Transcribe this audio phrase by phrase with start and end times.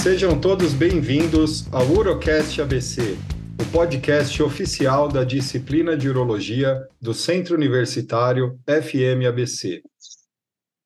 [0.00, 3.18] Sejam todos bem-vindos ao Urocast ABC,
[3.60, 9.82] o podcast oficial da disciplina de Urologia do Centro Universitário FMABC.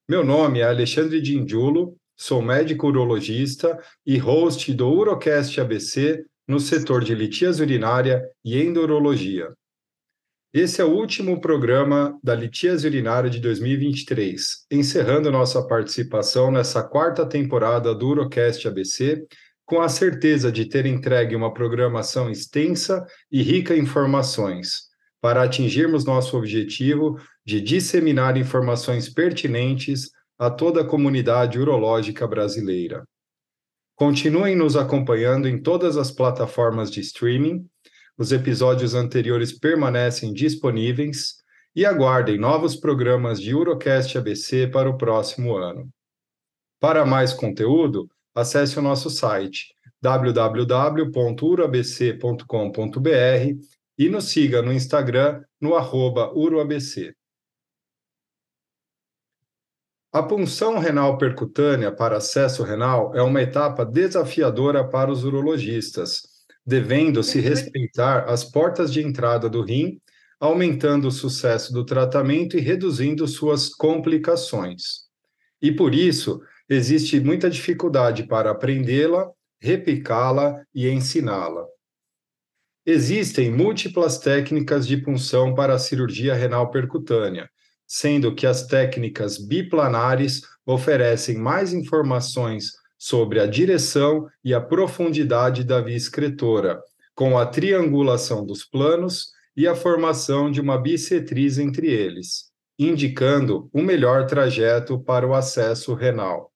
[0.09, 7.05] Meu nome é Alexandre Dindiulo, sou médico urologista e host do Urocast ABC no setor
[7.05, 9.53] de litíase urinária e endurologia.
[10.55, 17.25] Esse é o último programa da litíase urinária de 2023, encerrando nossa participação nessa quarta
[17.25, 19.27] temporada do Urocast ABC,
[19.65, 24.91] com a certeza de ter entregue uma programação extensa e rica em informações,
[25.23, 33.03] para atingirmos nosso objetivo de disseminar informações pertinentes a toda a comunidade urológica brasileira.
[33.97, 37.67] Continuem nos acompanhando em todas as plataformas de streaming
[38.19, 41.37] os episódios anteriores permanecem disponíveis
[41.75, 45.89] e aguardem novos programas de Urocast ABC para o próximo ano.
[46.79, 51.03] Para mais conteúdo, acesse o nosso site www.urabc.com.br
[53.99, 57.15] e nos siga no Instagram no arroba uroabc.
[60.13, 66.32] A punção renal percutânea para acesso renal é uma etapa desafiadora para os urologistas,
[66.65, 70.01] devendo se respeitar as portas de entrada do rim,
[70.39, 75.03] aumentando o sucesso do tratamento e reduzindo suas complicações.
[75.61, 81.65] E por isso, existe muita dificuldade para aprendê-la, replicá-la e ensiná-la.
[82.85, 87.49] Existem múltiplas técnicas de punção para a cirurgia renal percutânea,
[87.87, 92.73] sendo que as técnicas biplanares oferecem mais informações
[93.03, 96.81] sobre a direção e a profundidade da via excretora,
[97.17, 103.83] com a triangulação dos planos e a formação de uma bissetriz entre eles, indicando o
[103.83, 106.53] melhor trajeto para o acesso renal.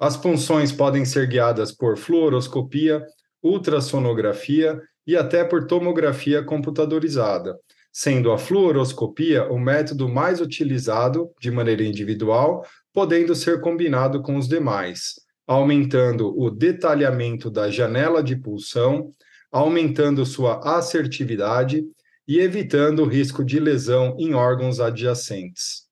[0.00, 3.04] As punções podem ser guiadas por fluoroscopia,
[3.42, 7.58] ultrassonografia e até por tomografia computadorizada,
[7.92, 14.48] sendo a fluoroscopia o método mais utilizado de maneira individual podendo ser combinado com os
[14.48, 15.14] demais,
[15.46, 19.10] aumentando o detalhamento da janela de pulsão,
[19.50, 21.84] aumentando sua assertividade
[22.26, 25.82] e evitando o risco de lesão em órgãos adjacentes.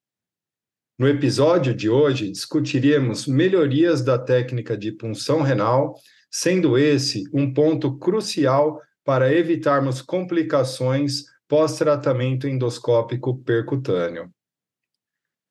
[0.98, 5.94] No episódio de hoje, discutiremos melhorias da técnica de punção renal,
[6.30, 14.30] sendo esse um ponto crucial para evitarmos complicações pós-tratamento endoscópico percutâneo.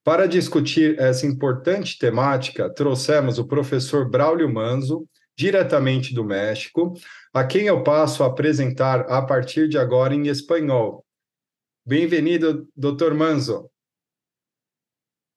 [0.10, 6.96] Para discutir essa importante temática, trouxemos o professor Braulio Manzo, diretamente do México,
[7.32, 11.06] a quem eu passo a apresentar a partir de agora em espanhol.
[11.86, 13.14] Bem-vindo, Dr.
[13.14, 13.70] Manzo.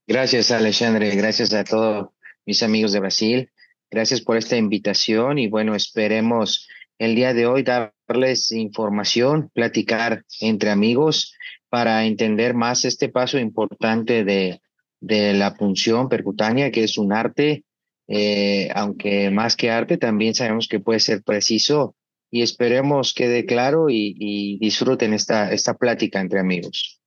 [0.08, 1.14] Gracias, Alexandre.
[1.16, 2.06] Gracias a todos
[2.46, 3.50] mis amigos de Brasil.
[3.90, 6.66] Gracias por esta invitación y bueno, esperemos
[6.98, 11.36] el día de hoy darles información, platicar entre amigos
[11.68, 14.61] para entender más este paso importante de,
[15.02, 17.64] de la punción percutánea, que es un arte,
[18.08, 21.94] eh, aunque más que arte, también sabemos que puede ser preciso
[22.30, 27.00] y esperemos quede claro y, y disfruten esta, esta plática entre amigos.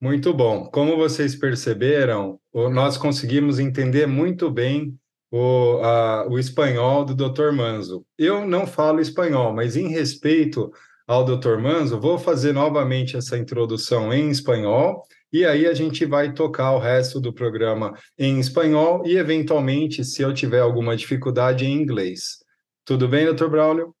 [0.00, 0.68] Muito bom.
[0.70, 4.96] Como vocês perceberam, nós conseguimos entender muito bem
[5.30, 7.52] o, a, o espanhol do Dr.
[7.52, 8.04] Manzo.
[8.18, 10.72] Eu não falo espanhol, mas em respeito
[11.06, 11.58] ao Dr.
[11.58, 16.78] Manzo, vou fazer novamente essa introdução em espanhol e aí a gente vai tocar o
[16.78, 22.44] resto do programa em espanhol e, eventualmente, se eu tiver alguma dificuldade, em inglês.
[22.84, 23.48] Tudo bem, Dr.
[23.48, 23.96] Braulio?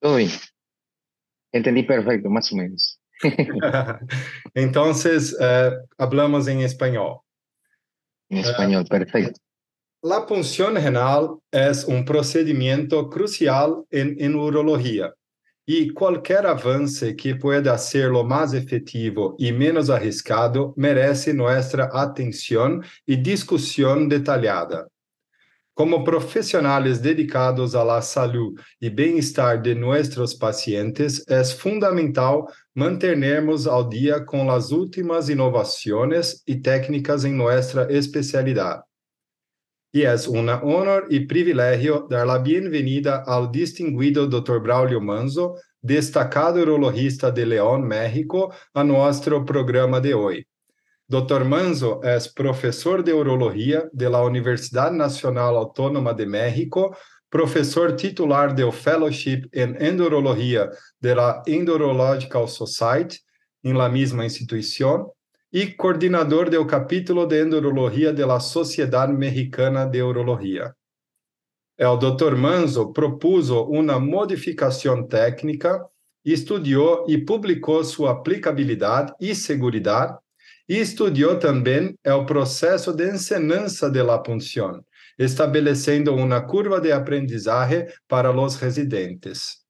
[0.00, 0.28] Tudo bem.
[1.54, 2.98] Entendi perfeito, mais ou menos.
[4.54, 7.24] então, eh, hablamos em espanhol.
[8.28, 9.40] Em espanhol, eh, perfeito.
[10.02, 15.15] La punción renal es un procedimiento crucial en, en urología
[15.66, 23.16] y cualquier avance que pueda hacerlo más efectivo y menos arriesgado merece nuestra atención y
[23.16, 24.86] discusión detallada.
[25.74, 33.88] Como profesionales dedicados a la salud y bienestar de nuestros pacientes, es fundamental mantenernos al
[33.90, 38.84] día con las últimas innovaciones y técnicas en nuestra especialidad.
[39.96, 44.60] Y es un honor y privilegio dar la bienvenida al distinguido Dr.
[44.60, 50.46] Braulio Manzo, destacado urologista de León, México, a nuestro programa de hoy.
[51.08, 51.46] Dr.
[51.46, 56.94] Manzo es profesor de urología de la Universidad Nacional Autónoma de México,
[57.30, 60.68] profesor titular del Fellowship en Endurología
[61.00, 63.16] de la Endurological Society,
[63.62, 65.06] en la misma institución,
[65.58, 70.76] y coordinador del capítulo de endurología de la Sociedad Mexicana de Urología.
[71.78, 72.36] El Dr.
[72.36, 75.88] Manzo propuso una modificación técnica,
[76.22, 80.18] estudió y publicó su aplicabilidad y seguridad,
[80.66, 84.84] y estudió también el proceso de enseñanza de la punción,
[85.16, 89.65] estabelecendo una curva de aprendizaje para los residentes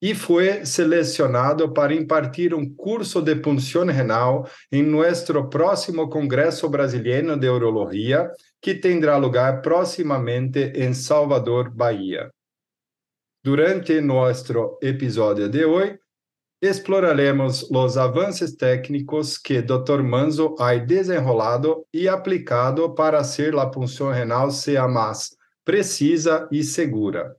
[0.00, 7.36] e foi selecionado para impartir um curso de punção renal em nosso próximo Congresso Brasileiro
[7.36, 8.30] de Urologia,
[8.60, 12.30] que terá lugar proximamente em Salvador, Bahia.
[13.42, 15.98] Durante nosso episódio de hoje,
[16.62, 20.02] exploraremos os avanços técnicos que Dr.
[20.02, 25.30] Manzo ha desenrolado e aplicado para ser a punção renal sea mais
[25.64, 27.36] precisa e segura.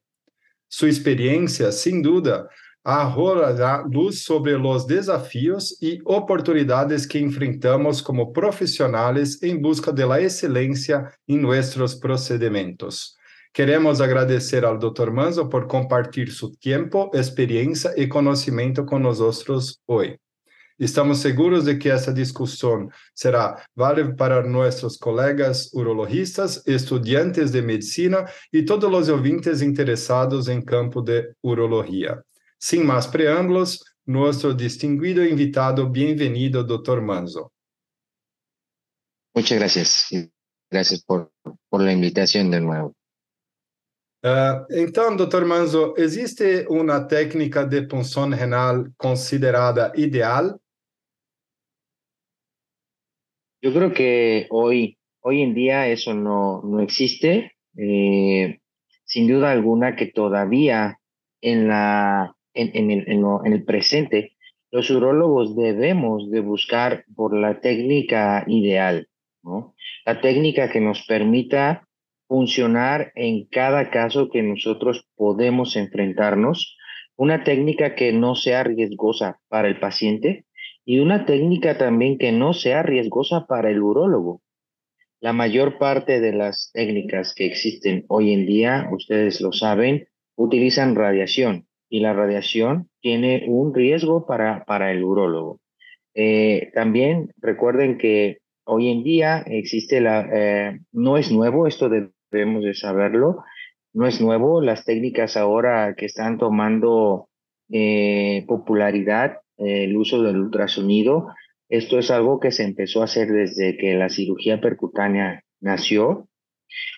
[0.74, 2.48] Sua experiência, sem dúvida,
[2.82, 11.12] arrojará luz sobre os desafios e oportunidades que enfrentamos como profissionais em busca da excelência
[11.28, 13.16] em nossos procedimentos.
[13.54, 15.12] Queremos agradecer ao Dr.
[15.12, 20.18] Manzo por compartilhar seu tempo, experiência e conhecimento nós hoje.
[20.82, 28.26] Estamos seguros de que essa discussão será válida para nossos colegas urologistas, estudantes de medicina
[28.52, 32.24] e todos os ouvintes interessados em campo de urologia.
[32.60, 37.00] Sem mais preâmbulos, nosso distinguido invitado, bem-vindo, Dr.
[37.00, 37.52] Manzo.
[39.36, 40.10] Muchas gracias.
[40.72, 41.32] Gracias por,
[41.70, 42.96] por la invitación de nuevo.
[44.24, 45.46] Uh, então, Dr.
[45.46, 50.61] Manzo, existe uma técnica de punção renal considerada ideal
[53.62, 57.54] Yo creo que hoy, hoy en día eso no, no existe.
[57.78, 58.60] Eh,
[59.06, 61.00] sin duda alguna que todavía
[61.42, 64.34] en, la, en, en, el, en, en el presente
[64.72, 69.10] los urólogos debemos de buscar por la técnica ideal,
[69.44, 69.76] ¿no?
[70.06, 71.88] La técnica que nos permita
[72.28, 76.78] funcionar en cada caso que nosotros podemos enfrentarnos,
[77.18, 80.46] una técnica que no sea riesgosa para el paciente,
[80.92, 84.42] y una técnica también que no sea riesgosa para el urólogo.
[85.22, 90.96] La mayor parte de las técnicas que existen hoy en día, ustedes lo saben, utilizan
[90.96, 95.62] radiación y la radiación tiene un riesgo para, para el urólogo.
[96.14, 101.90] Eh, también recuerden que hoy en día existe la, eh, no es nuevo, esto
[102.30, 103.46] debemos de saberlo,
[103.94, 107.30] no es nuevo, las técnicas ahora que están tomando
[107.70, 111.28] eh, popularidad el uso del ultrasonido.
[111.70, 116.28] Esto es algo que se empezó a hacer desde que la cirugía percutánea nació.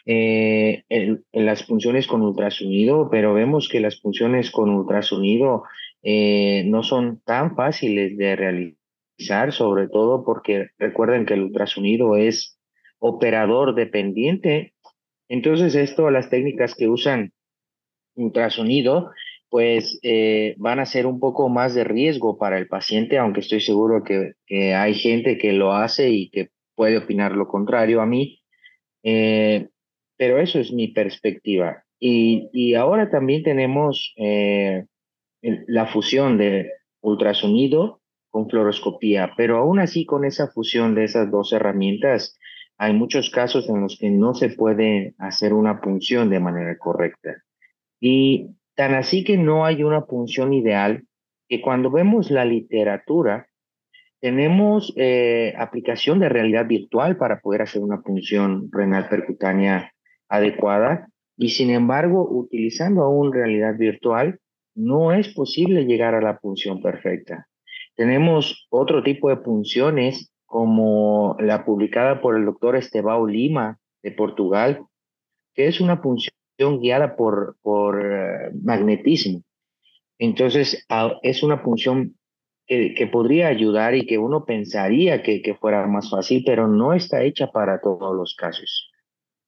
[0.05, 5.63] Eh, en, las funciones con ultrasonido, pero vemos que las funciones con ultrasonido
[6.03, 12.59] eh, no son tan fáciles de realizar, sobre todo porque recuerden que el ultrasonido es
[12.99, 14.73] operador dependiente.
[15.27, 17.33] Entonces, esto, las técnicas que usan
[18.15, 19.11] ultrasonido,
[19.53, 23.61] pues eh, van a ser un poco más de riesgo para el paciente, aunque estoy
[23.61, 24.33] seguro que,
[24.73, 28.41] hay gente que lo hace y que puede opinar lo contrario a mí.
[29.03, 29.69] Eh,
[30.17, 31.83] pero eso es mi perspectiva.
[31.99, 34.85] Y, ahora también tenemos eh,
[35.67, 36.71] la fusión de
[37.01, 38.01] ultrasonido
[38.31, 42.39] con fluoroscopía, pero aún así con esa fusión de esas dos herramientas,
[42.79, 47.43] hay muchos casos en los que no se puede hacer una punción de manera correcta.
[48.01, 51.03] Y Tan así que no hay una punción ideal
[51.47, 53.47] que cuando vemos la literatura,
[54.19, 59.91] tenemos eh, aplicación de realidad virtual para poder hacer una punción renal percutánea
[60.29, 64.39] adecuada y sin embargo, utilizando aún realidad virtual,
[64.75, 67.47] no es posible llegar a la punción perfecta.
[67.95, 74.85] Tenemos otro tipo de punciones como la publicada por el doctor Estebao Lima de Portugal,
[75.53, 76.33] que es una punción
[76.71, 79.43] guiada por, por eh, magnetismo.
[80.19, 80.85] Entonces,
[81.21, 82.15] es una punción
[82.65, 86.93] que, que, podría ayudar y que uno pensaría que, que, fuera más fácil, pero no
[86.93, 88.89] está hecha para todos los casos.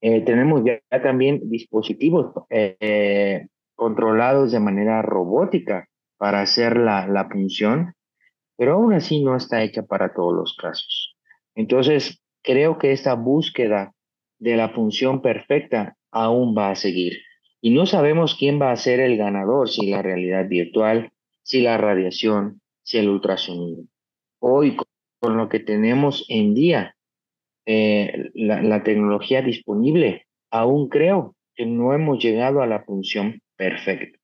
[0.02, 7.94] Eh, tenemos ya también dispositivos eh, controlados de manera robótica para hacer la, la punción,
[8.58, 11.16] pero aún así no está hecha para todos los casos.
[11.56, 13.94] Entonces, creo que esta búsqueda
[14.40, 17.20] de la función perfecta aún va a seguir.
[17.62, 21.12] Y no sabemos quién va a ser el ganador, si la realidad virtual,
[21.44, 23.84] si la radiación, si el ultrasonido.
[24.40, 24.78] Hoy,
[25.20, 26.96] con lo que tenemos en día,
[27.66, 34.18] eh, la, tecnología disponible, aún creo que no hemos llegado a la función perfecta.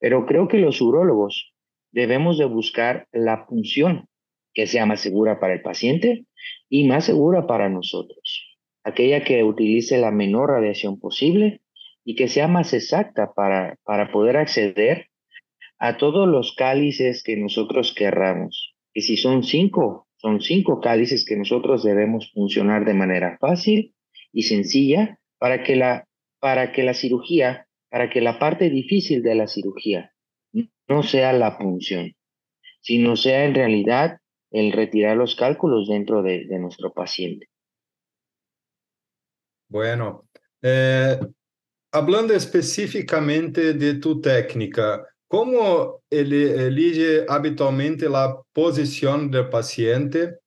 [0.00, 1.54] Pero creo que los urólogos
[1.92, 4.06] debemos de buscar la función
[4.52, 6.26] que sea más segura para el paciente
[6.68, 8.51] y más segura para nosotros.
[8.84, 11.60] Aquella que utilice la menor radiación posible
[12.04, 15.08] y que sea más exacta para, para poder acceder
[15.78, 18.74] a todos los cálices que nosotros querramos.
[18.94, 23.94] Y si son cinco, son cinco cálices que nosotros debemos funcionar de manera fácil
[24.32, 26.06] y sencilla para que la,
[26.38, 30.12] para que la cirugía, para que la parte difícil de la cirugía
[30.88, 32.14] no sea la punción,
[32.80, 34.18] sino sea en realidad
[34.50, 37.48] el retirar los cálculos dentro de, de nuestro paciente.
[39.72, 40.28] Bueno,
[40.60, 41.18] eh,
[41.92, 50.40] hablando específicamente de tu técnica, ¿cómo elige habitualmente la posición del paciente?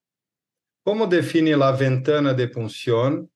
[0.84, 3.28] ¿Cómo define la ventana de punción?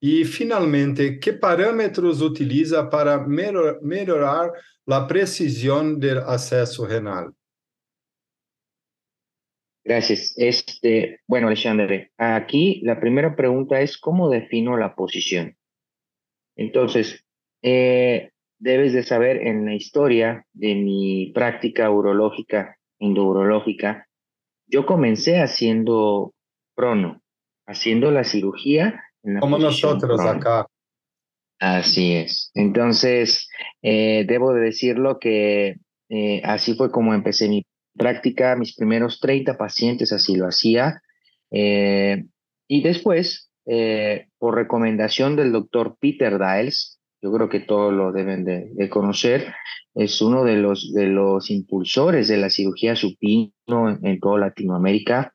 [0.00, 4.52] Y finalmente, ¿qué parámetros utiliza para mejorar
[4.86, 7.34] la precisión del acceso renal?
[9.84, 10.32] Gracias.
[10.36, 15.56] Este, bueno, Alexandre, aquí la primera pregunta es ¿cómo defino la posición?
[16.56, 17.24] Entonces,
[17.62, 24.08] eh, debes de saber en la historia de mi práctica urológica, endourológica,
[24.66, 26.32] yo comencé haciendo
[26.74, 27.20] prono,
[27.66, 29.04] haciendo la cirugía.
[29.22, 30.66] En Como nosotros acá.
[31.60, 32.50] Así es.
[32.54, 33.48] Entonces,
[33.82, 35.76] eh, debo de decirlo que
[36.08, 37.64] eh, así fue como empecé mi
[37.96, 41.02] práctica, mis primeros 30 pacientes así lo hacía.
[41.50, 43.50] y después,
[44.38, 49.54] por recomendación del doctor Peter Diles, yo creo que todos lo deben de, conocer,
[49.94, 55.32] es uno de los, de los impulsores de la cirugía supino en, toda Latinoamérica.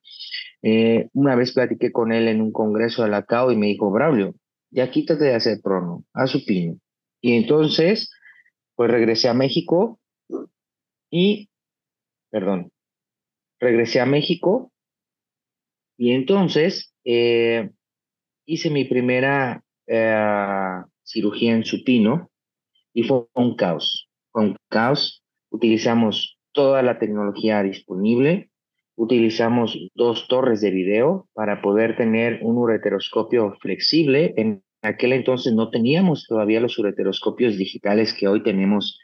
[0.62, 3.89] Eh, una vez platiqué con él en un congreso de la CAO y me dijo,
[3.89, 4.36] Braulio,
[4.70, 6.78] ya quítate de hacer prono, haz supino.
[7.22, 8.12] Y entonces,
[8.75, 10.00] pues regresé a México
[11.10, 11.49] y,
[12.29, 12.71] perdón,
[13.59, 14.71] regresé a México
[15.98, 17.71] y entonces eh,
[18.45, 22.29] hice mi primera eh, cirugía en supino
[22.93, 24.09] y fue un caos.
[24.33, 25.24] Un caos.
[25.50, 28.50] Utilizamos toda la tecnología disponible.
[28.95, 34.33] Utilizamos dos torres de video para poder tener un ureteroscopio flexible.
[34.38, 39.00] En aquel entonces no teníamos todavía los ureteroscopios digitales que hoy tenemos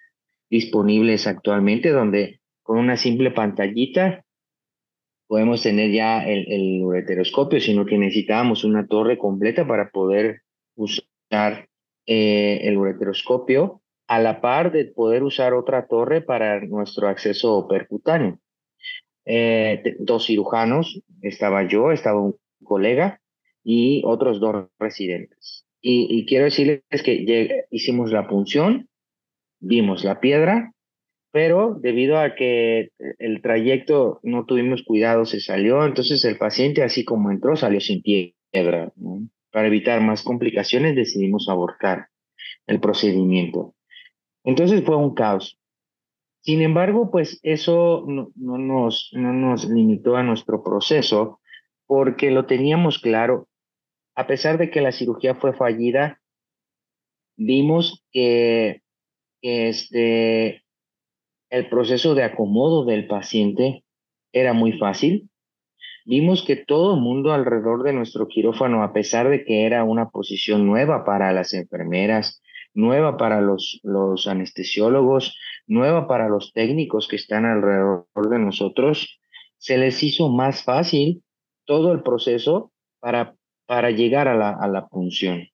[0.49, 4.25] disponibles actualmente, donde con una simple pantallita
[5.27, 10.41] podemos tener ya el, el ureteroscopio, sino que necesitábamos una torre completa para poder
[10.75, 11.69] usar
[12.07, 18.39] eh, el ureteroscopio a la par de poder usar otra torre para nuestro acceso percutáneo.
[19.25, 23.21] Eh, dos cirujanos, estaba yo, estaba un colega
[23.63, 25.67] y otros dos residentes.
[25.87, 28.89] Y, quiero decirles que hicimos la punción,
[29.59, 30.73] vimos la piedra,
[31.35, 37.03] pero debido a que el trayecto no tuvimos cuidado, se salió, entonces el paciente así
[37.03, 38.93] como entró salió sin piedra.
[39.51, 42.07] Para evitar más complicaciones decidimos abortar
[42.67, 43.75] el procedimiento.
[44.45, 45.59] Entonces fue un caos.
[46.39, 51.41] Sin embargo, pues eso no, nos, no nos limitó a nuestro proceso
[51.85, 53.49] porque lo teníamos claro.
[54.15, 56.21] A pesar de que la cirugía fue fallida,
[57.35, 58.83] vimos que,
[59.41, 60.64] que este,
[61.49, 63.83] el proceso de acomodo del paciente
[64.31, 65.29] era muy fácil
[66.05, 70.09] vimos que todo el mundo alrededor de nuestro quirófano, a pesar de que era una
[70.09, 72.41] posición nueva para las enfermeras,
[72.73, 79.19] nueva para los, los anestesiólogos, nueva para los técnicos que están alrededor de nosotros,
[79.57, 81.23] se les hizo más fácil
[81.65, 83.35] todo el proceso para,
[83.65, 85.47] para llegar a la, a la punción.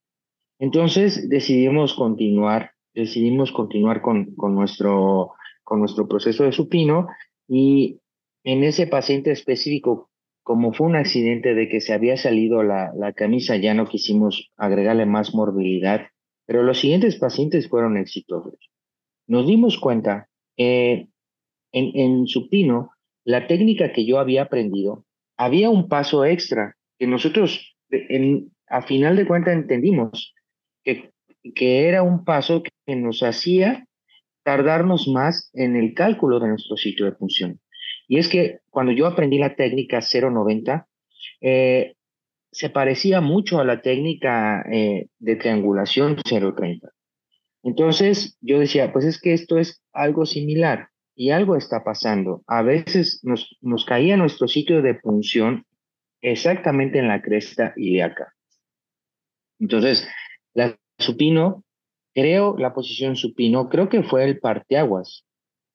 [0.59, 5.31] Entonces decidimos continuar, decidimos continuar con, con, nuestro,
[5.71, 7.07] con nuestro proceso de supino
[7.47, 8.01] y
[8.43, 10.09] en ese paciente específico
[10.43, 14.51] como fue un accidente de que se había salido la, la camisa, ya no quisimos
[14.57, 16.07] agregarle más morbilidad,
[16.45, 18.55] pero los siguientes pacientes fueron exitosos.
[19.27, 21.09] Nos dimos cuenta en,
[21.71, 22.91] en supino,
[23.23, 25.05] la técnica que yo había aprendido,
[25.37, 30.33] había un paso extra que nosotros en, a final de cuentas entendimos
[30.83, 31.13] que,
[31.55, 33.87] que era un paso que nos hacía
[34.43, 37.59] tardarnos más en el cálculo de nuestro sitio de función.
[38.07, 40.87] Y es que cuando yo aprendí la técnica 090,
[41.41, 41.95] eh,
[42.51, 46.89] se parecía mucho a la técnica eh, de triangulación 030.
[47.63, 52.43] Entonces yo decía, pues es que esto es algo similar y algo está pasando.
[52.47, 55.65] A veces nos, nos caía nuestro sitio de punción
[56.21, 58.33] exactamente en la cresta ilíaca.
[59.59, 60.07] Entonces,
[60.53, 61.63] la supino,
[62.13, 65.25] creo la posición supino, creo que fue el parteaguas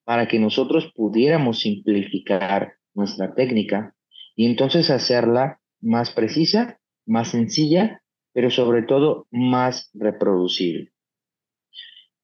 [0.05, 3.95] para que nosotros pudiéramos simplificar nuestra técnica
[4.35, 8.02] y entonces hacerla más precisa, más sencilla,
[8.33, 10.93] pero sobre todo más reproducible.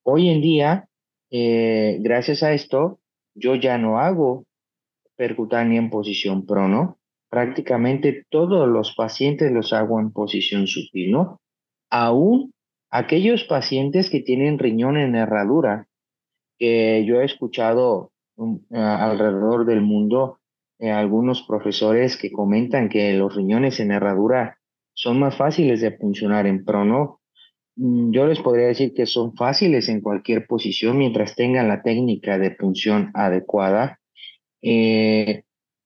[0.04, 0.88] Hoy en día,
[1.30, 3.00] eh, gracias a esto,
[3.34, 4.44] yo ya no hago
[5.16, 6.98] percutánea en posición prono.
[7.30, 11.40] Prácticamente todos los pacientes los hago en posición supino,
[11.90, 12.52] aún
[12.92, 15.88] aquellos pacientes que tienen riñón en herradura,
[16.58, 20.38] que yo he escuchado um, alrededor del mundo
[20.78, 24.58] eh, algunos profesores que comentan que los riñones en herradura
[24.94, 27.20] son más fáciles de funcionar en prono.
[27.76, 32.38] Mm, yo les podría decir que son fáciles en cualquier posición mientras tengan la técnica
[32.38, 34.00] de punción adecuada.
[34.60, 35.44] Eh,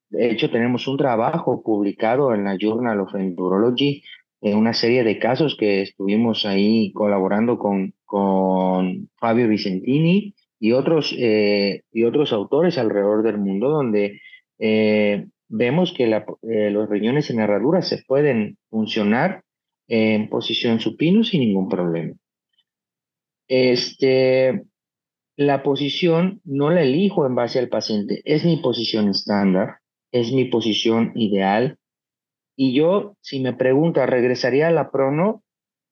[0.09, 4.03] de hecho, tenemos un trabajo publicado en la Journal of Endurology
[4.41, 11.15] en una serie de casos que estuvimos ahí colaborando con, con Fabio Vicentini y otros,
[11.19, 14.21] eh, y otros autores alrededor del mundo, donde
[14.59, 19.43] eh, vemos que eh, los riñones en herradura se pueden funcionar
[19.89, 22.15] en posición supino sin ningún problema.
[23.49, 24.65] Este,
[25.37, 29.77] la posición no la elijo en base al paciente, es mi posición estándar,
[30.11, 31.79] es mi posición ideal.
[32.57, 35.43] Y yo, si me pregunta, ¿regresaría a la prono?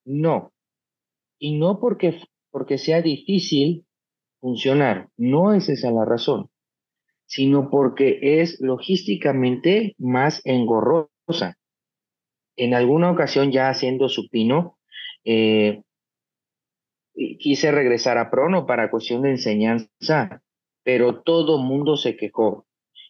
[0.05, 0.53] No.
[1.39, 3.85] Y no porque, porque sea difícil
[4.41, 6.51] funcionar, no es esa la razón
[7.27, 11.57] sino porque es logísticamente más engorrosa.
[12.57, 14.79] En alguna ocasión ya haciendo supino,
[15.25, 15.83] eh,
[17.15, 20.43] quise regresar a Prono para cuestión de enseñanza,
[20.85, 22.67] pero todo mundo se quejó.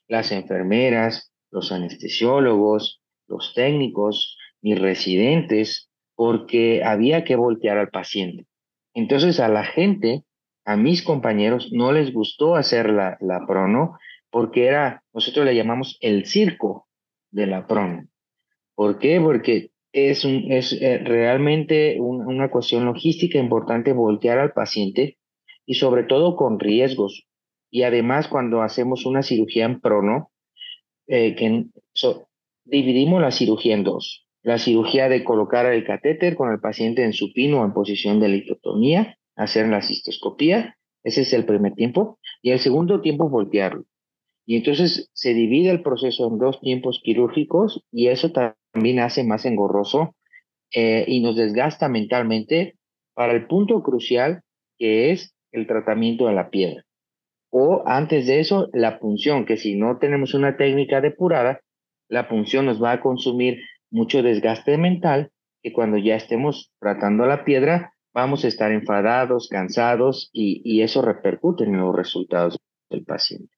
[0.06, 8.46] Las enfermeras, los anestesiólogos, los técnicos, mis residentes, porque había que voltear al paciente.
[8.94, 10.24] Entonces a la gente
[10.64, 13.98] a mis compañeros no les gustó hacer la, la prono
[14.30, 16.88] porque era, nosotros le llamamos el circo
[17.30, 18.08] de la prono.
[18.74, 19.20] ¿Por qué?
[19.20, 25.18] Porque es, un, es eh, realmente una cuestión logística importante voltear al paciente
[25.66, 27.26] y sobre todo con riesgos.
[27.70, 30.32] Y además cuando hacemos una cirugía en prono,
[31.06, 31.66] eh, que
[32.64, 34.26] dividimos la cirugía en dos.
[34.42, 39.16] La cirugía de colocar el catéter con el paciente en supino en posición de litotomía
[39.36, 43.84] hacer la cistoscopía, ese es el primer tiempo, y el segundo tiempo voltearlo.
[44.46, 49.46] Y entonces se divide el proceso en dos tiempos quirúrgicos y eso también hace más
[49.46, 50.14] engorroso
[50.72, 52.76] eh, y nos desgasta mentalmente
[53.14, 54.42] para el punto crucial
[54.76, 56.84] que es el tratamiento de la piedra.
[57.50, 61.60] O antes de eso, la punción, que si no tenemos una técnica depurada,
[62.08, 65.30] la punción nos va a consumir mucho desgaste mental
[65.62, 71.64] que cuando ya estemos tratando la piedra vamos a estar enfadados, cansados y, eso repercute
[71.64, 73.52] en los resultados del paciente.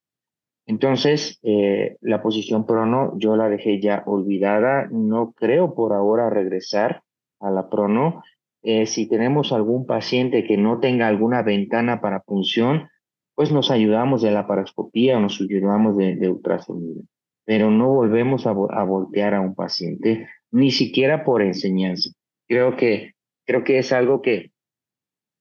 [0.66, 7.02] Entonces, eh, la posición prono yo la dejé ya olvidada, no creo por ahora regresar
[7.38, 8.22] a la prono.
[8.62, 12.88] Eh, si tenemos algún paciente que no tenga alguna ventana para punción,
[13.34, 17.02] pues nos ayudamos de la paroscopía o nos ayudamos de, de ultrasonido.
[17.46, 22.10] Pero no volvemos a, a voltear a un paciente, ni siquiera por enseñanza.
[22.46, 24.50] Creo que Creo que es algo que,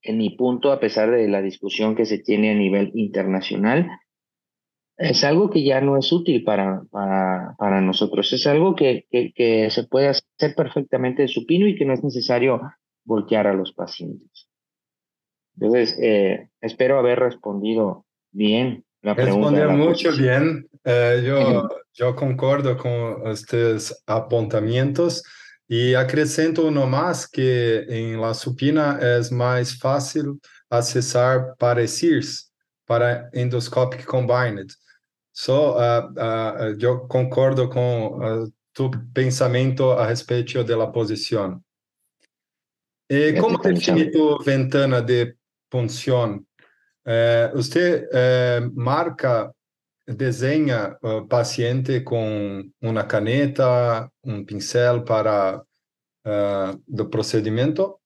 [0.04, 3.89] en mi punto, a pesar de la discusión que se tiene a nivel internacional,
[4.98, 8.32] es algo que ya no es útil para, para, para nosotros.
[8.32, 12.62] Es algo que, que, se puede hacer perfectamente de supino y que no es necesario
[13.04, 14.50] voltear a los pacientes.
[15.56, 19.52] Entonces, eh, espero haber respondido bien la pregunta.
[19.52, 20.68] Respondió mucho bien.
[20.84, 25.24] Eh, yo, yo concordo con estos apuntamientos.
[25.68, 30.39] Y acrescento uno más que en la supina es más fácil
[30.70, 32.52] acessar pareciers
[32.86, 34.70] para endoscopic combined.
[35.32, 41.63] So, uh, uh, yo concordo con uh, tu pensamento a respeito de la posición.
[43.08, 45.36] E como define tu ventana de
[45.70, 46.46] punción?
[47.06, 49.54] Uh, usted uh, marca
[50.08, 55.63] desenha o uh, paciente com uma caneta, um pincel para
[56.26, 58.00] uh, do procedimento?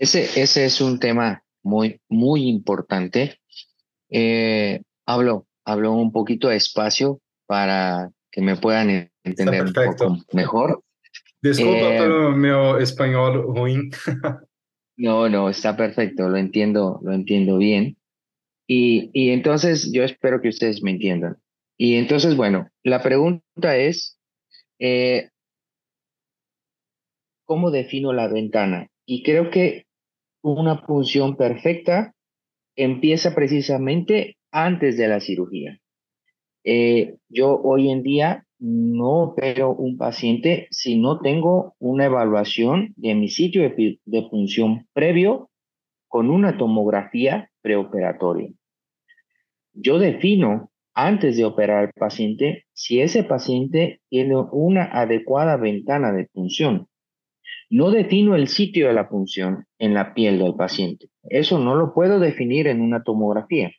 [0.00, 3.40] Ese, ese es un tema muy, muy importante.
[4.10, 10.82] Eh, hablo, hablo un poquito despacio para que me puedan entender un poco mejor.
[11.42, 12.48] Disculpa eh, por mi
[12.82, 13.90] español ruin.
[14.98, 17.96] no, no, está perfecto, lo entiendo, lo entiendo bien.
[18.66, 21.38] Y, y entonces yo espero que ustedes me entiendan.
[21.78, 24.18] Y entonces, bueno, la pregunta es,
[24.80, 25.30] eh,
[27.44, 28.88] ¿cómo defino la ventana?
[29.06, 29.86] Y creo que
[30.42, 32.14] una función perfecta
[32.76, 35.78] empieza precisamente antes de la cirugía.
[36.64, 43.14] Eh, yo hoy en día no opero un paciente si no tengo una evaluación de
[43.14, 45.50] mi sitio de, de punción previo
[46.08, 48.50] con una tomografía preoperatoria.
[49.72, 56.24] Yo defino antes de operar al paciente si ese paciente tiene una adecuada ventana de
[56.24, 56.88] punción.
[57.70, 61.08] No defino el sitio de la punción en la piel del paciente.
[61.22, 63.70] Eso no lo puedo definir en una tomografía,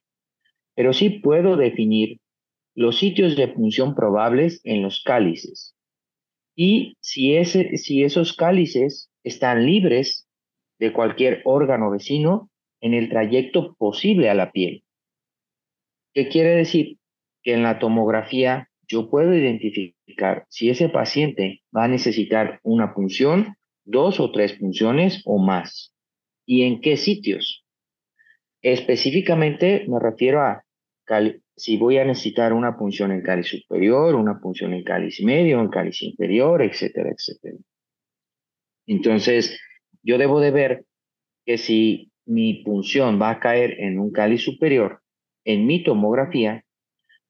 [0.76, 2.20] pero sí puedo definir
[2.80, 5.76] los sitios de punción probables en los cálices
[6.56, 10.30] y si, ese, si esos cálices están libres
[10.80, 14.86] de cualquier órgano vecino en el trayecto posible a la piel.
[16.14, 17.00] ¿Qué quiere decir?
[17.44, 23.58] Que en la tomografía yo puedo identificar si ese paciente va a necesitar una punción,
[23.84, 25.94] dos o tres punciones o más.
[26.46, 27.66] ¿Y en qué sitios?
[28.62, 30.64] Específicamente me refiero a
[31.60, 35.68] si voy a necesitar una punción en cáliz superior, una punción en cáliz medio, en
[35.68, 37.58] cáliz inferior, etcétera, etcétera.
[38.88, 39.60] Entonces,
[40.02, 40.86] yo debo de ver
[41.46, 45.02] que si mi punción va a caer en un cáliz superior,
[45.44, 46.64] en mi tomografía,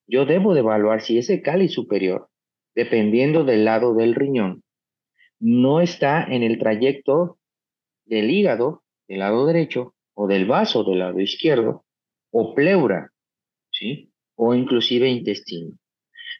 [0.07, 2.29] yo debo de evaluar si ese cáliz superior,
[2.75, 4.63] dependiendo del lado del riñón,
[5.39, 7.39] no está en el trayecto
[8.05, 11.85] del hígado, del lado derecho, o del vaso del lado izquierdo,
[12.31, 13.11] o pleura,
[13.71, 14.08] ¿sí?
[14.41, 15.71] O inclusive intestino.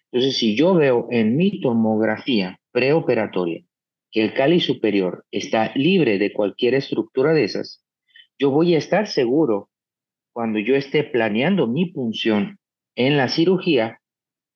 [0.10, 3.66] Entonces, si yo veo en mi tomografía preoperatoria
[4.10, 7.84] que el cáliz superior está libre de cualquier estructura de esas,
[8.40, 9.70] yo voy a estar seguro
[10.32, 12.58] cuando yo esté planeando mi punción
[12.96, 14.00] en la cirugía,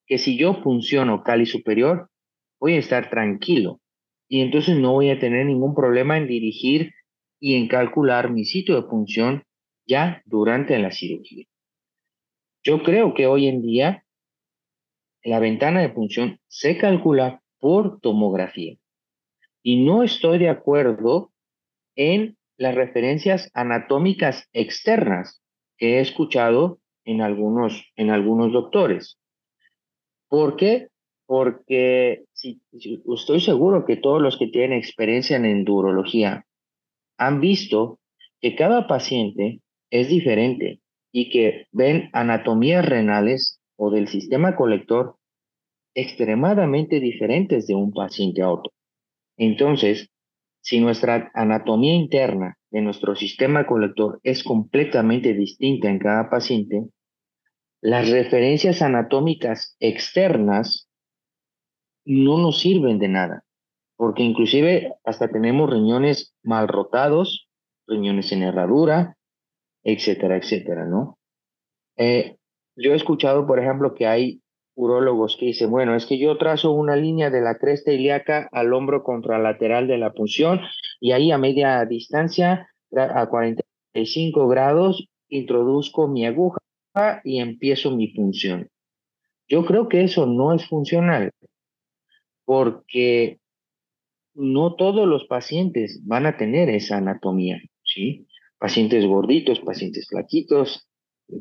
[0.06, 2.08] que si yo punciono cáliz superior,
[2.58, 3.82] voy a estar tranquilo
[4.26, 6.92] y entonces no voy a tener ningún problema en dirigir
[7.38, 9.44] y en calcular mi sitio de punción
[9.86, 11.44] ya durante la cirugía.
[12.64, 14.06] Yo creo que hoy en día
[15.22, 18.76] la ventana de punción se calcula por tomografía
[19.62, 21.30] y no estoy de acuerdo
[21.94, 25.42] en las referencias anatómicas externas
[25.76, 29.18] que he escuchado en algunos, en algunos doctores.
[30.28, 30.88] ¿Por qué?
[31.26, 36.46] Porque si, estoy seguro que todos los que tienen experiencia en endurología
[37.18, 38.00] han visto
[38.40, 40.80] que cada paciente es diferente
[41.16, 45.16] y que ven anatomías renales o del sistema colector
[45.94, 48.72] extremadamente diferentes de un paciente a otro.
[49.36, 50.10] Entonces,
[50.60, 56.82] si nuestra anatomía interna de nuestro sistema colector es completamente distinta en cada paciente,
[57.80, 60.88] las referencias anatómicas externas
[62.04, 63.44] no nos sirven de nada,
[63.94, 67.48] porque inclusive hasta tenemos riñones mal rotados,
[67.86, 69.13] riñones en herradura,
[69.84, 71.18] etcétera, etcétera, ¿no?
[71.96, 72.36] Eh,
[72.76, 74.40] yo he escuchado, por ejemplo, que hay
[74.74, 78.72] urólogos que dicen, bueno, es que yo trazo una línea de la cresta ilíaca al
[78.72, 80.60] hombro contralateral de la punción
[81.00, 86.58] y ahí a media distancia, a 45 grados, introduzco mi aguja
[87.22, 88.68] y empiezo mi punción.
[89.48, 91.30] Yo creo que eso no es funcional
[92.44, 93.38] porque
[94.34, 98.26] no todos los pacientes van a tener esa anatomía, ¿sí?
[98.64, 100.88] Pacientes gorditos, pacientes flaquitos,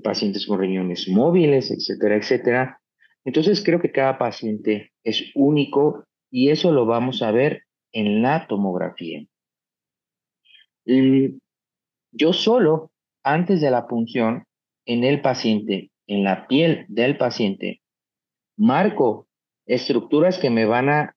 [0.03, 2.81] pacientes con riñones móviles, etcétera, etcétera.
[3.23, 8.45] Entonces creo que cada paciente es único y eso lo vamos a ver en la
[8.45, 9.25] tomografía.
[12.11, 12.91] Yo solo,
[13.23, 14.43] antes de la punción,
[14.85, 17.81] en el paciente, en la piel del paciente,
[18.57, 19.29] marco
[19.65, 21.15] estructuras que me van a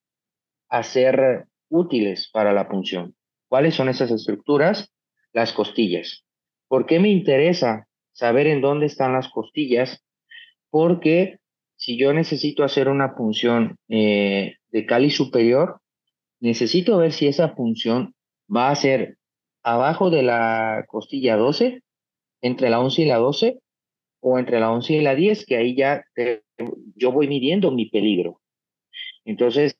[0.68, 3.16] hacer útiles para la punción.
[3.48, 4.92] ¿Cuáles son esas estructuras?
[5.36, 6.24] Las costillas.
[6.66, 10.02] ¿Por qué me interesa saber en dónde están las costillas?
[10.70, 11.40] Porque
[11.76, 15.82] si yo necesito hacer una punción eh, de cáliz superior,
[16.40, 18.14] necesito ver si esa punción
[18.48, 19.18] va a ser
[19.62, 21.82] abajo de la costilla 12,
[22.40, 23.58] entre la 11 y la 12,
[24.20, 26.02] o entre la 11 y la 10, que ahí ya
[26.94, 28.40] yo voy midiendo mi peligro.
[29.26, 29.78] Entonces,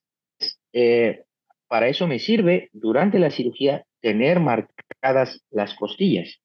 [0.74, 1.24] eh,
[1.66, 6.40] para eso me sirve durante la cirugía tener marcadas las costillas.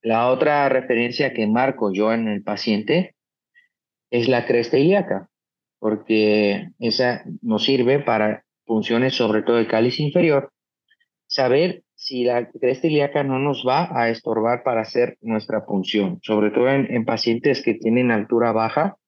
[0.00, 3.16] La otra referencia que marco yo en el paciente
[4.12, 5.28] es la cresta ilíaca,
[5.80, 10.52] porque esa nos sirve para funciones sobre todo el cáliz inferior,
[11.26, 16.52] saber si la cresta ilíaca no nos va a estorbar para hacer nuestra punción, sobre
[16.52, 18.98] todo en, pacientes que tienen altura baja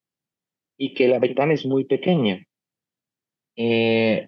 [0.76, 2.44] y que la ventana es muy pequeña.
[3.54, 4.26] Eh,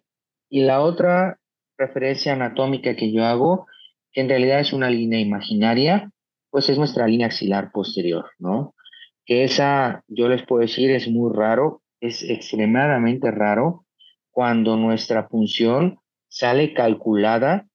[0.48, 1.40] y la otra
[1.78, 3.66] referencia anatómica que yo hago,
[4.12, 6.10] que en realidad es una línea imaginaria,
[6.50, 8.74] pues es nuestra línea axilar posterior, ¿no?
[9.24, 13.84] que esa, yo les puedo decir, es muy raro es extremadamente raro
[14.30, 17.66] cuando nuestra punción sale calculada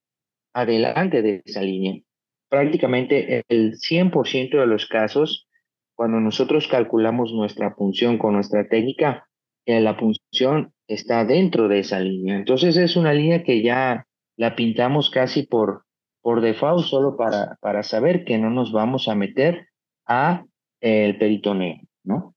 [0.54, 2.02] adelante de esa línea.
[2.50, 5.48] Prácticamente el 100% de los casos,
[5.96, 9.28] cuando nosotros calculamos nuestra punción con nuestra técnica,
[9.66, 12.36] la punción está dentro de esa línea.
[12.36, 14.06] Entonces es una línea que ya
[14.38, 15.86] la pintamos casi por,
[16.22, 19.68] por default, solo para, para saber que no nos vamos a meter
[20.06, 20.46] a
[20.82, 22.36] eh, el peritoneo, ¿no?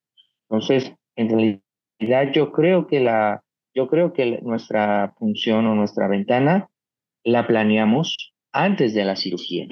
[0.49, 3.43] Entonces, en realidad yo creo que la,
[3.75, 6.69] yo creo que nuestra función o nuestra ventana
[7.25, 9.67] la planeamos antes de la cirugía,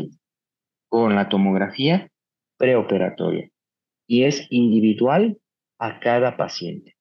[0.89, 2.11] con la tomografía
[2.59, 3.49] preoperatoria.
[4.07, 5.39] Y es individual
[5.79, 6.94] a cada paciente.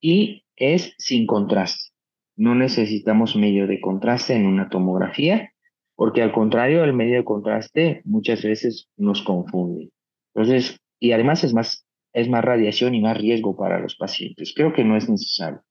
[0.00, 1.90] Y es sin contraste.
[2.36, 5.52] No necesitamos medio de contraste en una tomografía,
[5.94, 9.90] porque al contrario, el medio de contraste muchas veces nos confunde.
[10.34, 14.52] Entonces, y además es más, es más radiación y más riesgo para los pacientes.
[14.54, 15.62] Creo que no es necesario.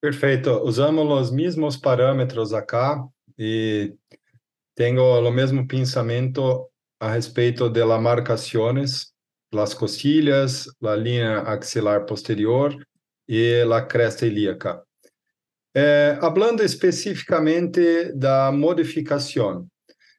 [0.00, 0.64] Perfeito.
[0.64, 3.94] Usamos os mesmos parâmetros acá e
[4.74, 9.14] tenho o mesmo pensamento a respeito de las marcaciones,
[9.52, 12.74] las costilhas, la linha axilar posterior
[13.28, 14.82] e la cresta ilíaca.
[15.74, 19.66] É, hablando especificamente da modificação,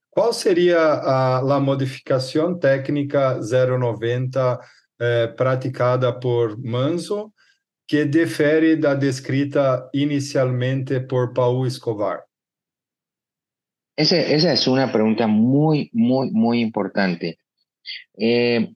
[0.09, 4.59] qual seria a, a modificação técnica 090
[4.99, 7.31] é, praticada por Manso,
[7.87, 12.23] que difere da descrita inicialmente por Paul Escobar?
[13.95, 17.37] Esa, esa es una pregunta muy, muy, muy importante.
[18.17, 18.73] Eh,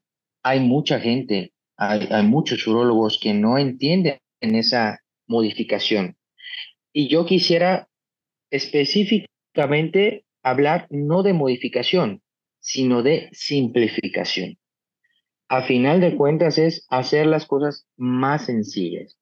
[0.47, 6.15] hay mucha gente, hay, muchos urólogos que no entienden esa modificación.
[6.93, 7.89] Y yo quisiera
[8.49, 12.21] específicamente hablar no de modificación,
[12.59, 14.57] sino de simplificación.
[15.49, 19.17] A final de cuentas es hacer las cosas más sencillas.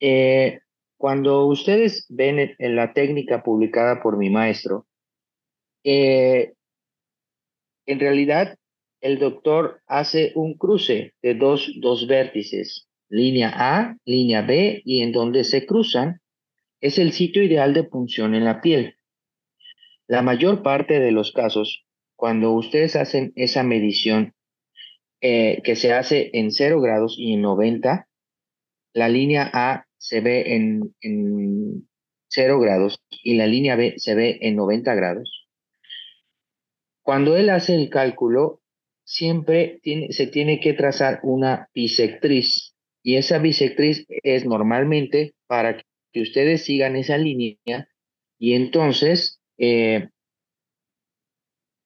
[0.00, 0.60] Eh,
[0.98, 4.86] cuando ustedes ven en la técnica publicada por mi maestro,
[5.84, 6.52] eh,
[7.86, 8.58] en realidad
[9.04, 15.12] el doctor hace un cruce de dos, dos vértices, línea A, línea B, y en
[15.12, 16.22] donde se cruzan
[16.80, 18.96] es el sitio ideal de punción en la piel.
[20.06, 21.84] La mayor parte de los casos,
[22.16, 24.32] cuando ustedes hacen esa medición
[25.20, 28.08] eh, que se hace en 0 grados y en 90,
[28.94, 31.86] la línea A se ve en, en
[32.28, 35.46] 0 grados y la línea B se ve en 90 grados.
[37.02, 38.62] Cuando él hace el cálculo,
[39.14, 45.80] siempre se tiene que trazar una bisectriz y esa bisectriz es normalmente para
[46.12, 47.54] que ustedes sigan esa línea
[48.40, 50.08] y entonces eh,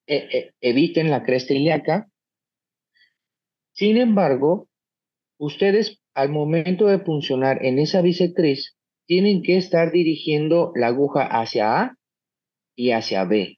[0.07, 2.09] e, e, eviten la cresta ilíaca.
[3.75, 4.71] Sin embargo,
[5.38, 8.75] ustedes al momento de funcionar en esa bisectriz
[9.07, 11.99] tienen que estar dirigiendo la aguja hacia A
[12.75, 13.58] y hacia B.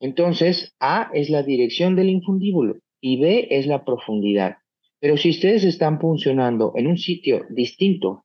[0.00, 4.56] Entonces, A es la dirección del infundíbulo y B es la profundidad.
[4.98, 8.24] Pero si ustedes están funcionando en un sitio distinto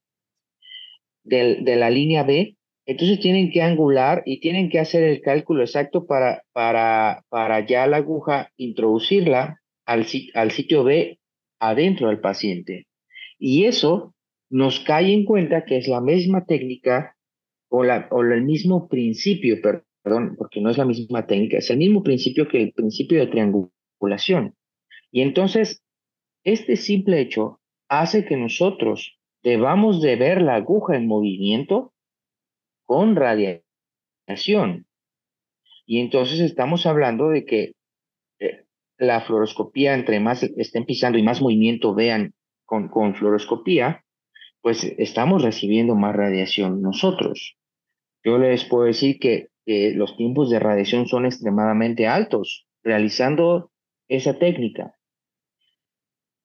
[1.23, 6.05] de la línea B, entonces tienen que angular y tienen que hacer el cálculo exacto
[6.05, 11.19] para, para, para ya la aguja introducirla al, al sitio B
[11.59, 12.85] adentro del paciente.
[13.39, 14.13] Y eso
[14.49, 17.15] nos cae en cuenta que es la misma técnica
[17.69, 19.57] o, la, o el mismo principio,
[20.05, 23.25] perdón, porque no es la misma técnica, es el mismo principio que el principio de
[23.25, 24.53] triangulación.
[25.11, 25.83] Y entonces,
[26.43, 31.91] este simple hecho hace que nosotros debamos de ver la aguja en movimiento
[32.85, 34.85] con radiación.
[35.87, 37.71] Y entonces estamos hablando de que
[38.39, 38.63] eh,
[38.99, 44.05] la fluoroscopía, entre más estén pisando y más movimiento vean con, con fluoroscopía,
[44.61, 47.57] pues estamos recibiendo más radiación nosotros.
[48.23, 53.71] Yo les puedo decir que los tiempos de radiación son extremadamente altos realizando
[54.07, 54.95] esa técnica.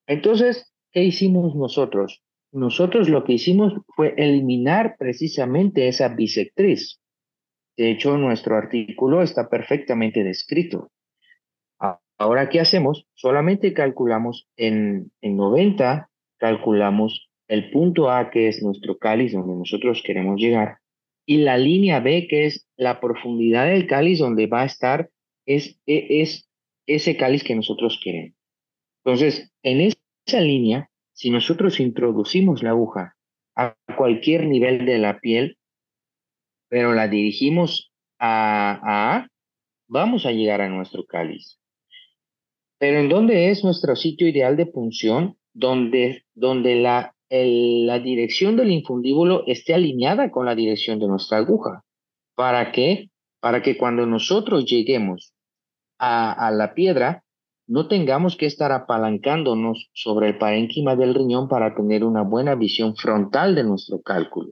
[0.07, 2.23] Entonces, ¿qué hicimos nosotros?
[2.53, 7.01] nosotros lo que hicimos fue eliminar precisamente esa bisectriz.
[7.77, 10.91] De hecho, nuestro artículo está perfectamente descrito.
[12.19, 13.07] Ahora, ¿qué hacemos?
[13.15, 20.03] Solamente calculamos en, en 90, calculamos el punto A, que es nuestro cáliz, donde nosotros
[20.05, 20.80] queremos llegar,
[21.31, 25.11] y la línea B, que es la profundidad del cáliz, donde va a estar
[25.47, 26.51] es, e, es
[26.89, 28.37] ese cáliz que nosotros queremos.
[29.05, 29.93] Entonces, en
[30.27, 33.15] esa línea si nosotros introducimos la aguja
[33.55, 35.57] a cualquier nivel de la piel,
[36.69, 39.29] pero la dirigimos a, A,
[39.87, 41.61] vamos a llegar a nuestro cáliz.
[42.79, 45.37] Pero ¿en dónde es nuestro sitio ideal de punción?
[45.53, 51.85] donde, donde la, la dirección del infundíbulo esté alineada con la dirección de nuestra aguja.
[52.35, 53.11] ¿Para qué?
[53.41, 55.33] Para que cuando nosotros lleguemos
[55.99, 57.23] a, a la piedra,
[57.69, 62.97] no tengamos que estar apalancándonos sobre el parénquima del riñón para tener una buena visión
[62.97, 64.51] frontal de nuestro cálculo.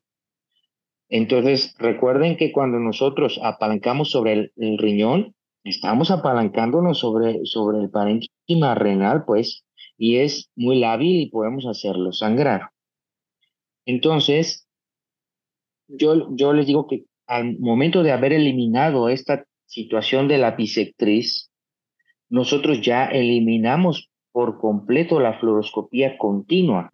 [1.09, 8.75] Entonces, recuerden que cuando nosotros apalancamos sobre el, riñón, estamos apalancándonos sobre, sobre el parénquima
[8.75, 9.65] renal, pues,
[9.99, 12.71] y es muy lábil y podemos hacerlo sangrar.
[13.85, 14.67] Entonces,
[15.89, 21.51] yo, yo les digo que al momento de haber eliminado esta situación de la bisectriz,
[22.31, 26.93] nosotros ya eliminamos por completo la fluoroscopía continua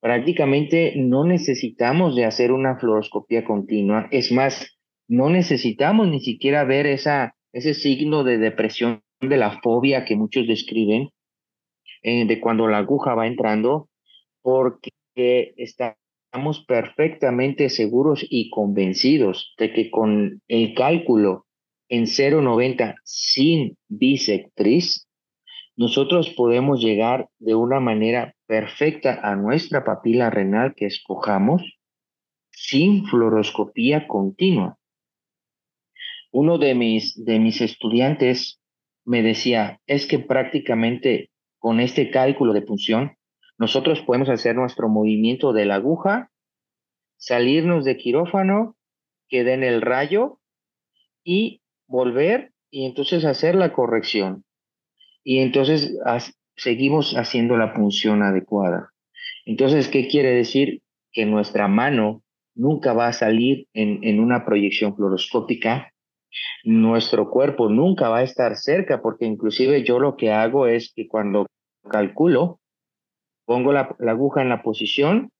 [0.00, 4.08] prácticamente no necesitamos de hacer una fluoroscopía continua.
[4.10, 10.04] Es más, no necesitamos ni siquiera ver esa, ese signo de depresión de la fobia
[10.04, 11.10] que muchos describen,
[12.02, 13.88] eh, de cuando la aguja va entrando,
[14.42, 14.90] porque
[15.56, 21.46] estamos perfectamente seguros y convencidos de que con el cálculo
[21.88, 25.08] en 0,90 sin bisectriz,
[25.76, 31.62] nosotros podemos llegar de una manera perfecta a nuestra papila renal que escojamos
[32.50, 34.76] sin fluoroscopía continua.
[36.32, 38.60] Uno de mis, de mis estudiantes
[39.04, 43.16] me decía, es que prácticamente con este cálculo de punción,
[43.58, 46.30] nosotros podemos hacer nuestro movimiento de la aguja,
[47.16, 48.76] salirnos de quirófano,
[49.28, 50.40] que den el rayo
[51.24, 54.44] y volver y entonces hacer la corrección
[55.28, 55.94] y entonces
[56.56, 58.94] seguimos haciendo la punción adecuada.
[59.44, 60.80] Entonces, ¿qué quiere decir?
[61.12, 62.22] Que nuestra mano
[62.54, 65.92] nunca va a salir en, en una proyección fluoroscópica,
[66.64, 71.08] nuestro cuerpo nunca va a estar cerca, porque inclusive yo lo que hago es que
[71.08, 71.46] cuando
[71.88, 72.60] calculo,
[73.44, 75.30] pongo la, aguja en la posición,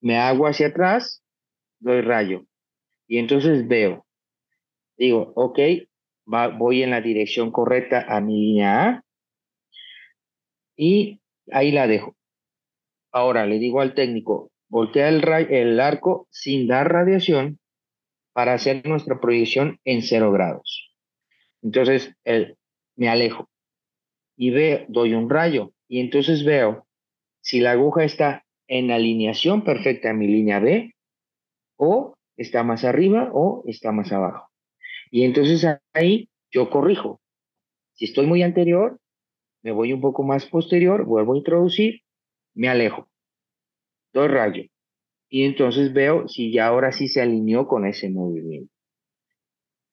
[0.00, 1.22] me hago hacia atrás,
[1.80, 2.44] doy rayo.
[3.06, 4.04] Y entonces veo,
[4.96, 5.58] digo, ok,
[6.58, 9.04] voy en la dirección correcta a mi línea A,
[10.76, 12.14] y ahí la dejo.
[13.10, 17.58] Ahora le digo al técnico, voltea el, el arco sin dar radiación
[18.38, 20.94] para hacer nuestra proyección en cero grados.
[21.60, 22.56] Entonces el,
[22.94, 23.48] me alejo
[24.36, 26.86] y veo, doy un rayo y entonces veo
[27.40, 30.94] si la aguja está en alineación perfecta en mi línea B
[31.78, 34.48] o está más arriba o está más abajo.
[35.10, 37.20] Y entonces ahí yo corrijo.
[37.94, 39.00] Si estoy muy anterior,
[39.64, 42.02] me voy un poco más posterior, vuelvo a introducir,
[42.54, 43.08] me alejo,
[44.12, 44.62] doy rayo
[45.28, 48.72] y entonces veo si ya ahora sí se alineó con ese movimiento.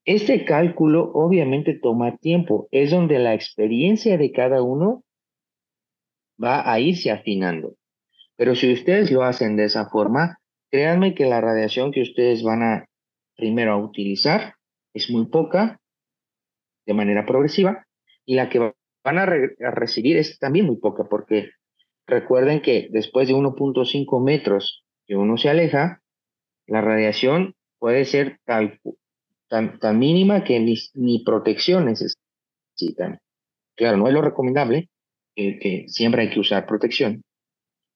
[0.06, 5.04] Este cálculo obviamente toma tiempo, es donde la experiencia de cada uno
[6.42, 7.76] va a irse afinando.
[8.36, 10.38] Pero si ustedes lo hacen de esa forma,
[10.70, 12.86] créanme que la radiación que ustedes van a
[13.36, 14.54] primero a utilizar
[14.94, 15.80] es muy poca,
[16.86, 17.86] de manera progresiva,
[18.26, 18.60] y la que
[19.04, 21.50] van a, recibir es también muy poca, porque
[22.06, 26.02] recuerden que después de 1.5 metros que uno se aleja,
[26.68, 28.80] la radiación puede ser tan,
[29.48, 33.20] tan mínima que ni, ni, protección necesitan.
[33.76, 34.90] Claro, no es lo recomendable,
[35.36, 37.24] que siempre hay que usar protección,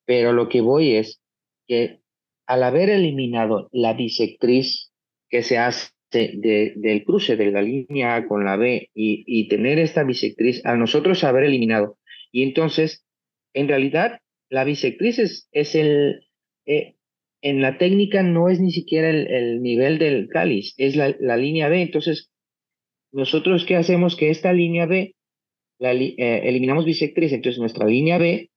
[0.06, 1.22] pero lo que voy es
[1.68, 2.02] que
[2.46, 4.92] al haber eliminado la bisectriz
[5.30, 10.04] que se hace del cruce de la línea A con la B y, tener esta
[10.04, 12.00] bisectriz, a nosotros haber eliminado.
[12.32, 13.06] Y entonces,
[13.54, 14.20] en realidad,
[14.50, 16.28] la bisectriz es, es el,
[16.66, 16.96] eh,
[17.42, 21.82] en la técnica no es ni siquiera el, nivel del cáliz, es la, línea B.
[21.82, 22.30] Entonces,
[23.12, 24.16] nosotros qué hacemos?
[24.16, 25.16] Que esta línea B,
[25.80, 28.50] la, eh, eliminamos bisectriz, entonces nuestra línea B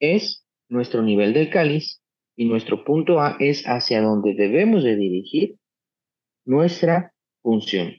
[0.00, 2.02] es nuestro nivel del cáliz
[2.36, 5.56] y nuestro punto A es hacia donde debemos de dirigir
[6.44, 7.94] nuestra función.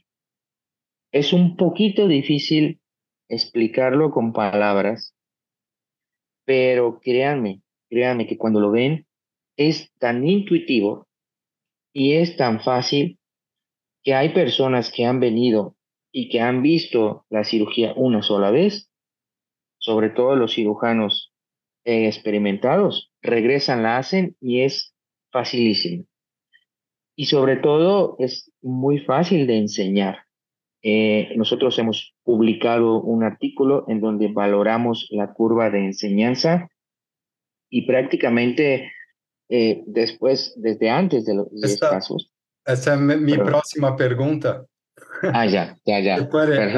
[1.12, 2.80] Es un poquito difícil
[3.30, 5.16] explicarlo con palabras,
[6.46, 9.08] pero créanme, créanme que cuando lo ven
[9.60, 11.06] es tan intuitivo
[11.94, 13.20] y es tan fácil
[14.04, 15.76] que hay personas que han venido
[16.12, 18.90] y que han visto la cirugía una sola vez,
[19.78, 21.34] sobre todo los cirujanos
[21.84, 24.96] experimentados, regresan, la hacen y es
[25.32, 26.06] facilísimo
[27.20, 30.20] y sobre todo es muy fácil de enseñar.
[30.82, 36.70] Eh, nosotros hemos publicado un artículo en donde valoramos la curva de enseñanza
[37.70, 38.94] y prácticamente
[39.50, 42.32] eh, después, desde antes de los esta, casos.
[42.66, 44.64] Esa es mi, próxima pregunta.
[45.34, 46.30] Ah, ya, ya, ya.
[46.30, 46.72] Puede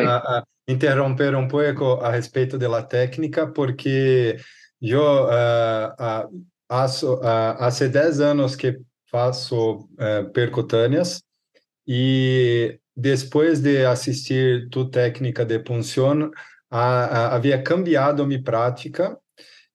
[0.67, 4.37] interrumpir un poco a respecto de la técnica, porque
[4.79, 9.89] yo uh, uh, hace 10 anos que faço
[10.33, 11.21] percutâneas
[11.85, 16.31] e depois de assistir tu técnica de punção,
[16.69, 19.17] havia cambiado minha prática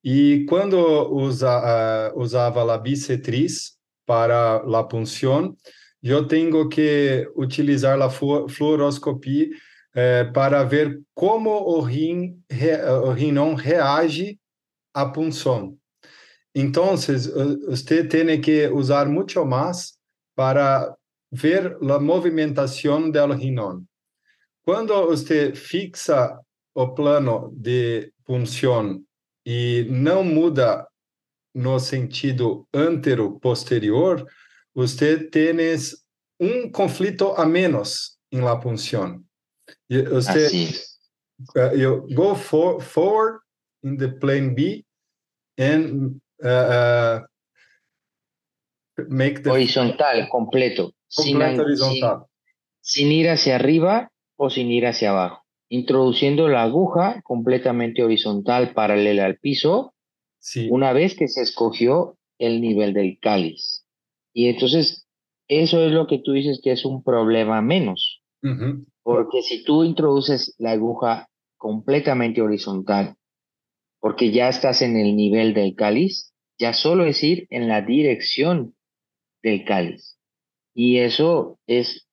[0.09, 0.79] e quando
[1.13, 3.77] usa, usava a bicetriz
[4.07, 5.57] para a punção,
[6.01, 9.49] eu tenho que utilizar a fluoroscopia
[9.97, 12.41] eh, para ver como o rim,
[13.05, 14.39] o rim reage
[14.95, 15.77] à punção.
[16.55, 19.95] Então, você tem que usar muito mais
[20.37, 20.95] para
[21.33, 23.83] ver a movimentação do rinón.
[24.65, 26.39] Quando você fixa
[26.73, 29.05] o plano de punção
[29.47, 30.85] e não muda
[31.55, 34.27] no sentido antero-posterior,
[34.75, 35.55] você tem
[36.41, 39.23] um conflito a menos em la punção.
[39.89, 40.69] Você assim.
[41.75, 43.39] you go for, forward
[43.85, 44.85] in the plane B
[45.59, 47.25] and uh,
[49.09, 52.29] make the horizontal completo, sin, horizontal.
[52.83, 55.39] Sin, sin, ir hacia arriba o sin ir hacia abajo,
[55.69, 59.95] introduciendo la aguja completamente horizontal paralela al piso,
[60.39, 60.69] sí.
[60.71, 63.87] una vez que se escogió el nivel del cáliz.
[64.33, 65.07] Y entonces,
[65.49, 68.23] eso es lo que tú dices que es un problema menos.
[68.43, 68.87] Uh -huh.
[69.03, 73.17] Porque si tú introduces la aguja completamente horizontal,
[74.01, 78.75] porque ya estás en el nivel del cáliz, ya solo es ir en la dirección
[79.43, 80.19] del cáliz.
[80.75, 82.06] Y eso es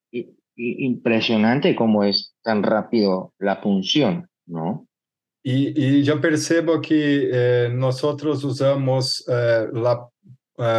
[0.56, 4.86] impresionante como es tan rápido la punción, ¿no?
[5.42, 10.08] Y, y yo percebo que eh, nosotros usamos eh, la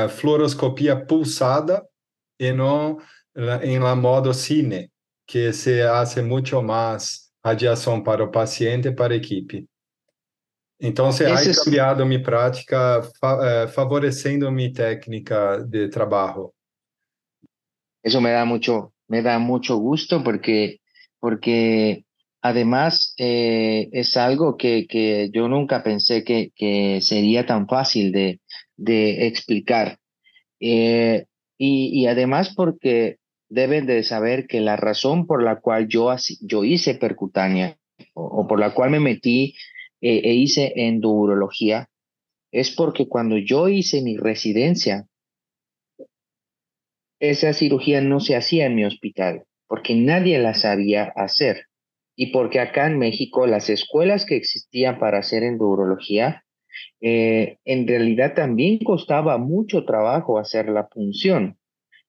[0.08, 1.86] fluoroscopia pulsada
[2.40, 2.98] y no
[3.34, 4.92] la, en la modo cine,
[5.28, 9.68] que se hace mucho más radiação para o paciente e para a equipe.
[10.80, 16.54] Então, você ha cambiado minha prática, fa eh, favorecendo minha técnica de trabalho.
[18.04, 20.82] Eso me da mucho, me da mucho gusto porque,
[21.20, 22.06] porque
[22.42, 28.40] además eh, es algo que, que yo nunca pensé que, que sería tan fácil de,
[28.78, 30.00] de explicar.
[30.60, 31.26] Eh,
[31.58, 33.18] y, y, además porque
[33.50, 37.78] deben de saber que la razón por la cual yo, yo hice percutánea
[38.14, 39.56] o, por la cual me metí
[40.02, 41.90] eh, e hice endurología
[42.52, 45.08] es porque cuando yo hice mi residencia,
[47.20, 51.66] esa cirugía no se hacía en mi hospital, porque nadie la sabía hacer.
[52.16, 56.46] Y porque acá en México las escuelas que existían para hacer endurología
[57.02, 61.58] eh, en realidad también costaba mucho trabajo hacer la punción.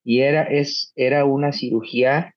[0.04, 2.34] Y era, es, era una cirugía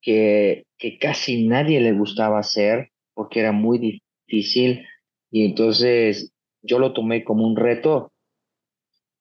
[0.00, 4.86] que, que casi nadie le gustaba hacer porque era muy difícil.
[5.30, 8.12] Y entonces yo lo tomé como un reto.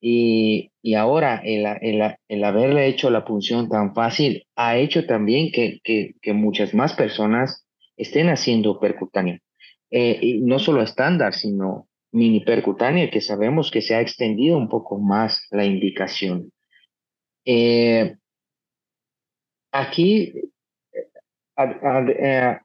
[0.02, 5.52] Y, y ahora el, el, el, haberle hecho la punción tan fácil ha hecho también
[5.52, 7.66] que, que, que muchas más personas
[7.98, 9.40] estén haciendo percutánea.
[9.92, 14.70] Eh, y no solo estándar, sino mini percutánea, que sabemos que se ha extendido un
[14.70, 16.52] poco más la indicación.
[17.46, 18.16] Eh,
[19.72, 20.34] aquí,
[21.58, 22.58] eh,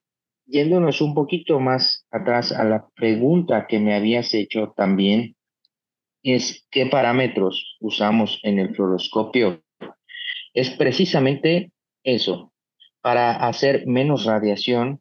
[0.46, 5.34] yéndonos un poquito más atrás a la pregunta que me habías hecho también,
[6.24, 9.62] es qué parámetros usamos en el fluoroscopio.
[10.54, 11.70] Es precisamente
[12.02, 12.52] eso.
[13.02, 15.00] Para hacer menos radiación,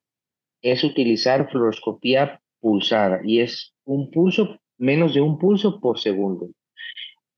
[0.62, 6.50] es utilizar fluoroscopía pulsada y es un pulso, menos de un pulso por segundo.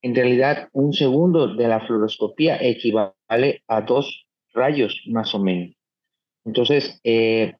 [0.01, 5.75] En realidad, un segundo de la fluoroscopía equivale a dos rayos más o menos.
[6.45, 7.55] Entonces, eh,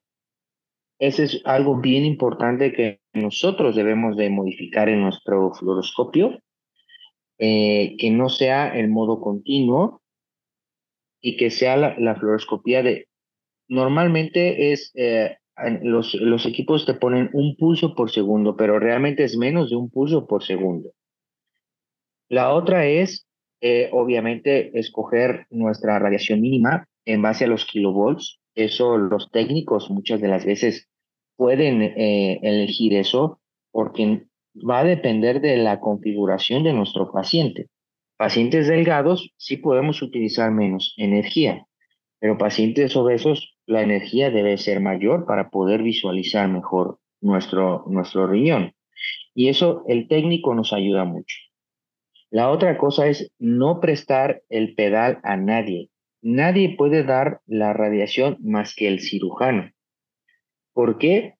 [0.98, 6.40] ese es algo bien importante que nosotros debemos de modificar en nuestro fluoroscopio,
[7.38, 10.02] eh, que no sea el modo continuo
[11.20, 13.08] y que sea la, la fluoroscopía de...
[13.68, 15.36] Normalmente es eh,
[15.82, 19.90] los, los equipos te ponen un pulso por segundo, pero realmente es menos de un
[19.90, 20.90] pulso por segundo.
[22.28, 23.26] La otra es,
[23.60, 28.40] eh, obviamente, escoger nuestra radiación mínima en base a los kilovolts.
[28.56, 30.88] Eso los técnicos muchas de las veces
[31.36, 33.40] pueden eh, elegir eso
[33.70, 37.68] porque va a depender de la configuración de nuestro paciente.
[38.16, 41.66] Pacientes delgados sí podemos utilizar menos energía,
[42.18, 48.72] pero pacientes obesos la energía debe ser mayor para poder visualizar mejor nuestro, nuestro riñón.
[49.34, 51.36] Y eso el técnico nos ayuda mucho.
[52.30, 55.90] La otra cosa es no prestar el pedal a nadie.
[56.26, 59.70] Nadie puede dar la radiación más que el cirujano.
[60.72, 61.36] ¿Por qué?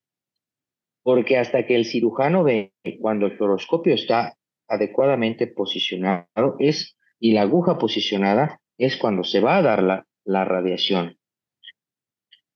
[1.06, 7.42] porque hasta que el cirujano ve cuando el fluoroscopio está adecuadamente posicionado es, y la
[7.42, 11.16] aguja posicionada es cuando se va a dar la, la radiación.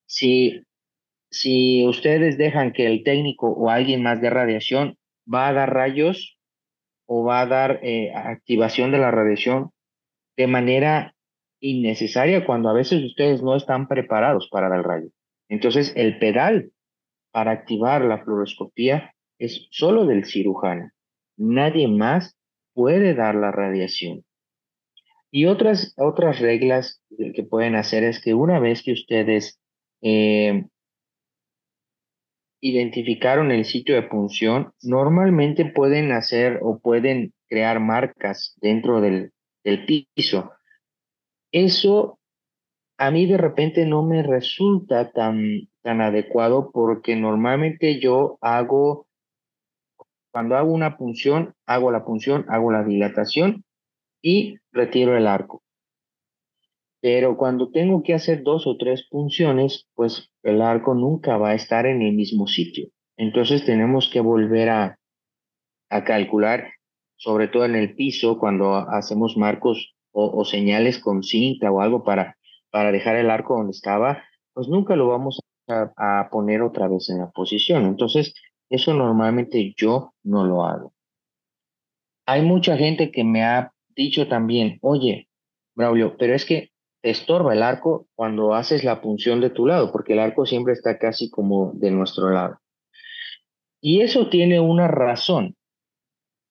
[0.04, 0.64] Si,
[1.30, 4.98] si ustedes dejan que el técnico o alguien más de radiación
[5.32, 6.36] va a dar rayos
[7.06, 9.70] o va a dar eh, activación de la radiación
[10.36, 11.14] de manera
[11.60, 15.08] innecesaria cuando a veces ustedes no están preparados para dar rayo.
[15.48, 16.72] Entonces, el pedal
[17.32, 20.90] para activar la fluoroscopía es solo del cirujano.
[21.36, 22.36] Nadie más
[22.74, 24.24] puede dar la radiación.
[25.30, 29.60] Y otras, otras reglas que pueden hacer es que una vez que ustedes
[30.02, 30.64] eh,
[32.60, 39.32] identificaron el sitio de punción, normalmente pueden hacer o pueden crear marcas dentro del,
[39.64, 40.52] del piso.
[41.52, 42.18] Eso
[43.00, 49.06] a mí de repente no me resulta tan, tan adecuado porque normalmente yo hago,
[50.30, 53.64] cuando hago una punción, hago la punción, hago la dilatación
[54.22, 55.62] y retiro el arco.
[57.00, 61.54] Pero cuando tengo que hacer dos o tres punciones, pues el arco nunca va a
[61.54, 62.88] estar en el mismo sitio.
[63.16, 64.98] Entonces tenemos que volver a,
[65.88, 66.72] a calcular,
[67.16, 72.36] sobre todo en el piso, cuando hacemos marcos o, señales con cinta o algo para,
[72.70, 77.08] para dejar el arco donde estaba, pues nunca lo vamos a, a poner otra vez
[77.10, 77.86] en la posición.
[77.86, 78.34] Entonces,
[78.68, 80.92] eso normalmente yo no lo hago.
[82.26, 85.28] Hay mucha gente que me ha dicho también, oye,
[85.74, 86.70] Braulio, pero es que
[87.02, 90.74] te estorba el arco cuando haces la punción de tu lado, porque el arco siempre
[90.74, 92.58] está casi como de nuestro lado.
[93.80, 95.56] Y eso tiene una razón.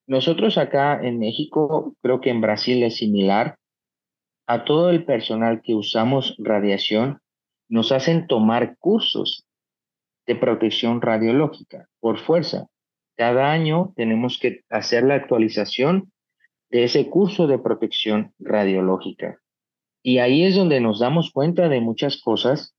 [0.09, 3.59] Nosotros acá en México, creo que en Brasil es similar,
[4.47, 7.19] a todo el personal que usamos radiación,
[7.67, 9.45] nos hacen tomar cursos
[10.25, 12.65] de protección radiológica por fuerza.
[13.17, 16.11] Cada año tenemos que hacer la actualización
[16.71, 19.37] de ese curso de protección radiológica.
[20.01, 22.73] Y ahí es donde nos damos cuenta de muchas cosas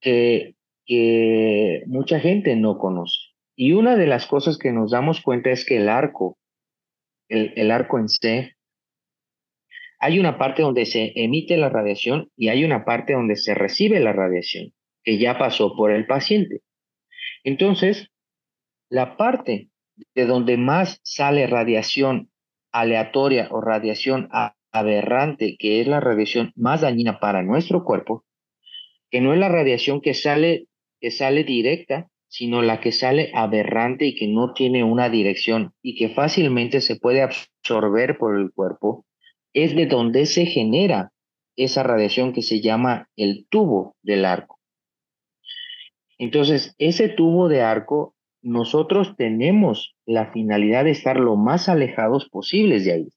[0.00, 3.20] que, que mucha gente no conoce.
[3.54, 6.36] Y una de las cosas que nos damos cuenta es que el arco,
[7.28, 8.56] el, el arco en C,
[9.98, 14.00] hay una parte donde se emite la radiación y hay una parte donde se recibe
[14.00, 14.72] la radiación,
[15.02, 16.60] que ya pasó por el paciente.
[17.44, 18.08] Entonces,
[18.90, 19.70] la parte
[20.14, 22.30] de donde más sale radiación
[22.72, 24.28] aleatoria o radiación
[24.70, 28.24] aberrante, que es la radiación más dañina para nuestro cuerpo,
[29.10, 30.66] que no es la radiación que sale,
[31.00, 35.96] que sale directa, sino la que sale aberrante y que no tiene una dirección y
[35.96, 39.06] que fácilmente se puede absorber por el cuerpo,
[39.54, 41.12] es de donde se genera
[41.56, 44.60] esa radiación que se llama el tubo del arco.
[46.18, 52.84] Entonces, ese tubo de arco, nosotros tenemos la finalidad de estar lo más alejados posibles
[52.84, 53.08] de ahí.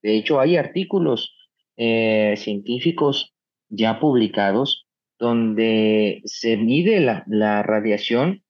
[0.00, 1.34] De hecho, hay artículos
[1.76, 3.34] eh, científicos
[3.68, 4.86] ya publicados
[5.18, 8.43] donde se mide la, radiación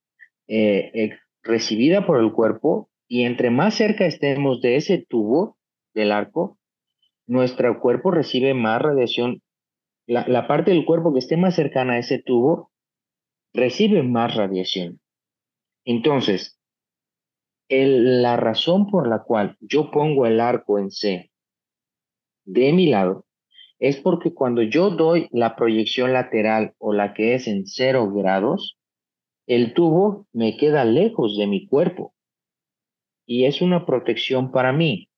[0.47, 5.57] eh, recibida por el cuerpo y entre más cerca estemos de ese tubo
[5.93, 6.57] del arco,
[7.27, 9.41] nuestro cuerpo recibe más radiación.
[10.07, 12.71] La, parte del cuerpo que esté más cercana a ese tubo
[13.53, 14.99] recibe más radiación.
[15.83, 16.59] Entonces,
[17.69, 21.31] la razón por la cual yo pongo el arco en C
[22.45, 23.25] de mi lado
[23.79, 28.77] es porque cuando yo doy la proyección lateral o la que es en cero grados,
[29.47, 32.13] el tubo me queda lejos de mi cuerpo
[33.25, 35.09] y es una protección para mí.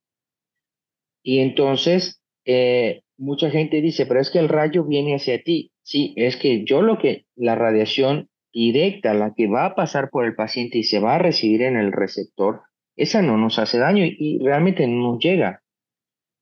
[1.24, 5.72] Y entonces eh, mucha gente dice, pero es que el rayo viene hacia ti.
[5.84, 10.26] Sí, es que yo lo que, la radiación directa, la que va a pasar por
[10.26, 12.62] el paciente y se va a recibir en el receptor,
[12.96, 15.62] esa no nos hace daño y realmente no nos llega.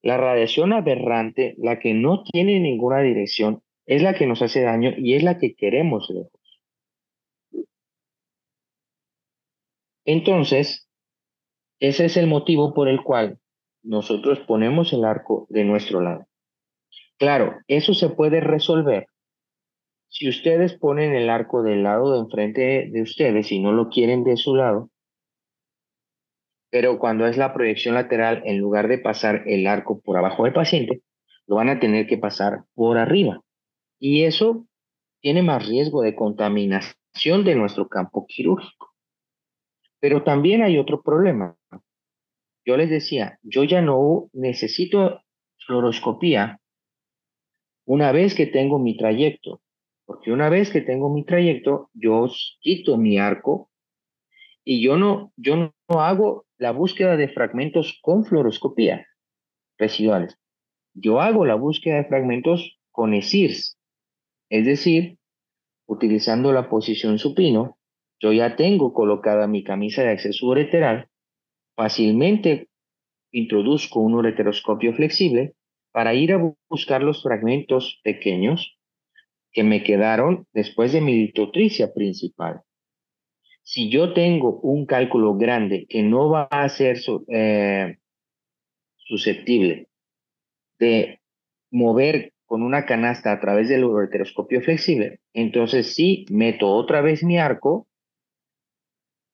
[0.01, 4.93] La radiación aberrante, la que no tiene ninguna dirección, es la que nos hace daño
[4.97, 6.11] y es la que queremos.
[10.05, 10.87] Entonces,
[11.79, 13.39] ese es el motivo por el cual
[13.83, 16.25] nosotros ponemos el arco de nuestro lado.
[17.17, 19.07] Claro, eso se puede resolver
[20.17, 24.23] si ustedes ponen el arco del lado de enfrente de ustedes y no lo quieren
[24.23, 24.89] de su lado,
[26.69, 30.53] pero cuando es la proyección lateral, en lugar de pasar el arco por abajo del
[30.53, 31.01] paciente,
[31.47, 33.41] lo van a tener que pasar por arriba.
[33.99, 34.65] Y eso
[35.19, 38.84] tiene más riesgo de contaminación de nuestro campo quirúrgico.
[40.05, 41.57] Pero también hay otro problema.
[42.63, 45.23] Yo les decía, yo ya no necesito
[45.65, 46.59] fluoroscopía
[47.85, 49.63] una vez que tengo mi trayecto,
[50.05, 52.27] porque una vez que tengo mi trayecto, yo
[52.59, 53.71] quito mi arco
[54.63, 59.07] y yo no, yo no hago la búsqueda de fragmentos con fluoroscopía
[59.79, 60.37] residuales.
[60.93, 63.79] Yo hago la búsqueda de fragmentos con ESIRS,
[64.51, 65.17] es decir,
[65.87, 67.79] utilizando la posición supino,
[68.25, 71.09] yo ya tengo colocada mi camisa de acceso ureteral,
[71.75, 72.69] fácilmente
[73.31, 75.53] introduzco un ureteroscopio flexible
[75.91, 78.79] para ir a buscar los fragmentos pequeños
[79.51, 82.61] que me quedaron después de mi litotricia principal.
[83.61, 86.97] Si yo tengo un cálculo grande que no va a ser
[87.27, 87.97] eh,
[88.97, 89.87] susceptible
[90.79, 91.19] de
[91.69, 97.37] mover con una canasta a través del ureteroscopio flexible, entonces sí meto otra vez mi
[97.37, 97.87] arco,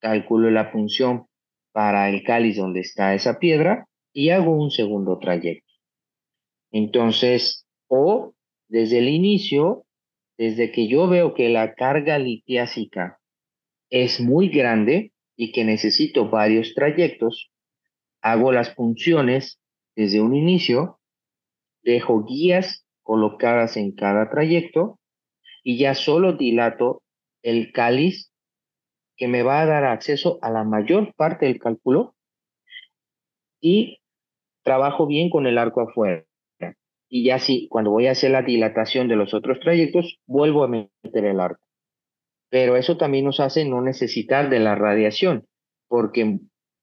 [0.02, 1.28] calculo la punción
[1.72, 5.72] para el cáliz donde está esa piedra y hago un segundo trayecto.
[6.72, 8.34] Entonces, o
[8.68, 9.86] desde el inicio,
[10.38, 13.20] desde que yo veo que la carga litiásica
[13.90, 17.52] es muy grande y que necesito varios trayectos,
[18.22, 19.60] hago las punciones
[19.96, 21.00] desde un inicio,
[21.84, 25.00] dejo guías colocadas en cada trayecto
[25.64, 27.04] y ya solo dilato
[27.44, 28.31] el cáliz
[29.22, 32.16] que me va a dar acceso a la mayor parte del cálculo
[33.62, 34.00] y
[34.64, 36.26] trabajo bien con el arco afuera.
[37.08, 40.68] Y ya sí, cuando voy a hacer la dilatación de los otros trayectos, vuelvo a
[40.68, 41.64] meter el arco.
[42.50, 45.46] Pero eso también nos hace no necesitar de la radiación,
[45.88, 46.40] porque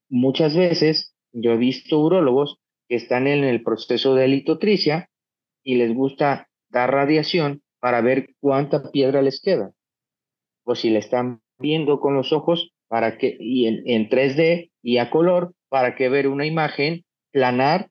[0.08, 5.10] muchas veces yo he visto urólogos que están en el proceso de litotricia
[5.64, 9.72] y les gusta dar radiación para ver cuánta piedra les queda.
[10.62, 14.98] O si le están viendo con los ojos para que, y en, en 3D y
[14.98, 17.90] a color, para que ver una imagen planar,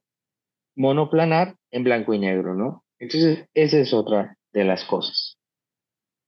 [0.75, 2.83] monoplanar en blanco y negro, ¿no?
[2.99, 5.37] Entonces, esa es otra de las cosas.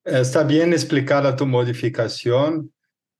[0.05, 2.71] Está bien explicada tu modificación,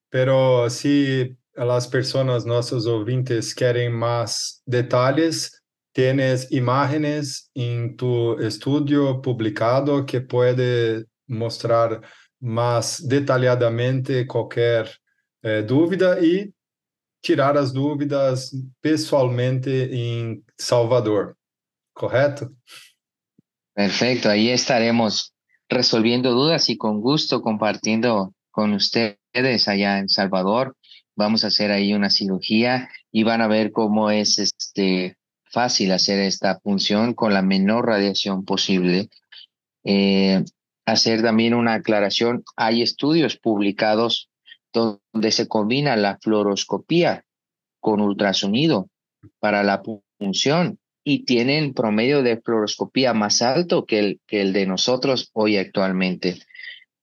[0.08, 5.62] pero si las personas, nuestros ouvintes, quieren más detalles,
[5.92, 12.00] tienes imágenes en tu estudio publicado que puede mostrar
[12.40, 14.90] más detalladamente cualquier
[15.42, 16.52] eh, dúvida y
[17.20, 21.36] tirar as dúvidas pessoalmente em Salvador,
[21.92, 22.50] ¿correcto?
[23.74, 25.34] Perfecto, ahí estaremos
[25.68, 30.76] resolviendo dudas y con gusto compartiendo con ustedes allá en Salvador.
[31.14, 36.20] Vamos a hacer ahí una cirugía y van a ver cómo es este fácil hacer
[36.20, 39.08] esta función con la menor radiación posible.
[39.84, 40.44] Eh,
[40.92, 44.30] hacer también una aclaración, hay estudios publicados
[44.72, 47.24] donde se combina la fluoroscopía
[47.80, 48.88] con ultrasonido
[49.38, 49.82] para la
[50.18, 55.56] punción y tienen promedio de fluoroscopía más alto que el, que el de nosotros hoy
[55.56, 56.38] actualmente.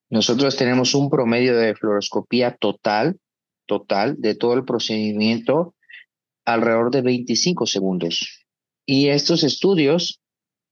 [0.10, 3.20] Nosotros tenemos un promedio de fluoroscopía total,
[3.66, 5.76] total de todo el procedimiento
[6.46, 8.46] alrededor de 25 segundos.
[8.86, 10.22] Y estos estudios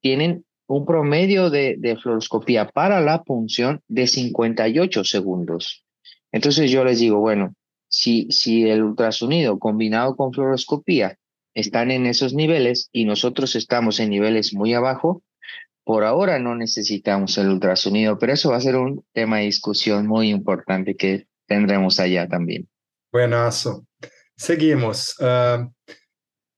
[0.01, 5.85] tienen un promedio de, de fluoroscopía para la punción de 58 segundos.
[6.31, 7.53] Entonces yo les digo, bueno,
[7.87, 11.17] si, si el ultrasonido combinado con fluoroscopía
[11.53, 15.23] están en esos niveles y nosotros estamos en niveles muy abajo,
[15.85, 20.07] por ahora no necesitamos el ultrasonido, pero eso va a ser un tema de discusión
[20.07, 22.67] muy importante que tendremos allá también.
[23.11, 23.85] Buenazo.
[24.35, 25.15] Seguimos.
[25.19, 25.71] Uh,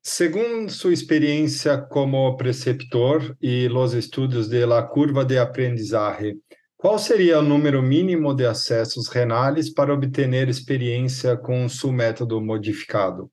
[0.08, 6.38] según su experiencia como preceptor y los estudios de la curva de aprendizaje,
[6.80, 13.32] Qual seria o número mínimo de acessos renales para obter experiência com seu método modificado?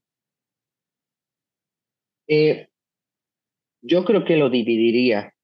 [2.27, 2.69] Eh,
[3.83, 5.35] yo creo que lo dividiría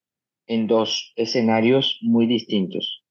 [0.48, 3.04] en dos escenarios muy distintos.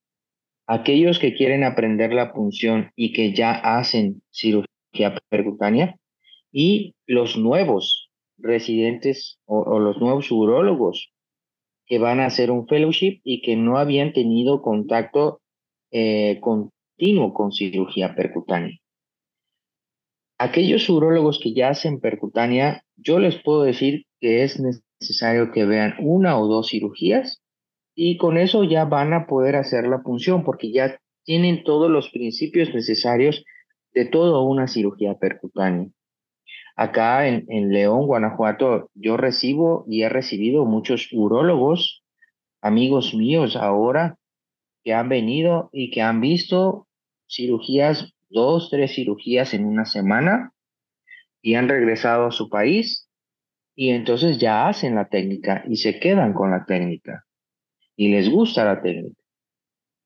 [0.65, 5.95] Aquellos que quieren aprender la punción y que ya hacen cirugía percutánea
[6.51, 7.98] y los nuevos
[8.41, 11.11] residentes o, los nuevos urólogos
[11.85, 15.41] que van a hacer un fellowship y que no habían tenido contacto
[15.91, 18.77] eh, continuo con cirugía percutánea.
[20.37, 25.95] Aquellos urólogos que ya hacen percutánea, yo les puedo decir que es necesario que vean
[25.99, 27.41] una o dos cirugías
[27.95, 32.09] y con eso ya van a poder hacer la punción porque ya tienen todos los
[32.09, 33.43] principios necesarios
[33.93, 35.89] de toda una cirugía percutánea.
[36.82, 42.05] Acá en, León, Guanajuato, yo recibo y he recibido muchos urólogos,
[42.61, 44.17] amigos míos ahora,
[44.86, 46.88] que han venido y que han visto
[47.27, 50.53] cirugías, dos, tres cirugías en una semana
[51.41, 53.09] y han regresado a su país
[53.75, 57.25] y entonces ya hacen la técnica y se quedan con la técnica
[57.97, 59.21] y les gusta la técnica.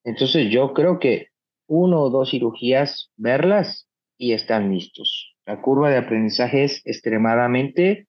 [0.02, 1.28] Entonces yo creo que
[1.68, 5.33] uno o dos cirugías, verlas y están listos.
[5.46, 8.06] La curva de aprendizaje es extremadamente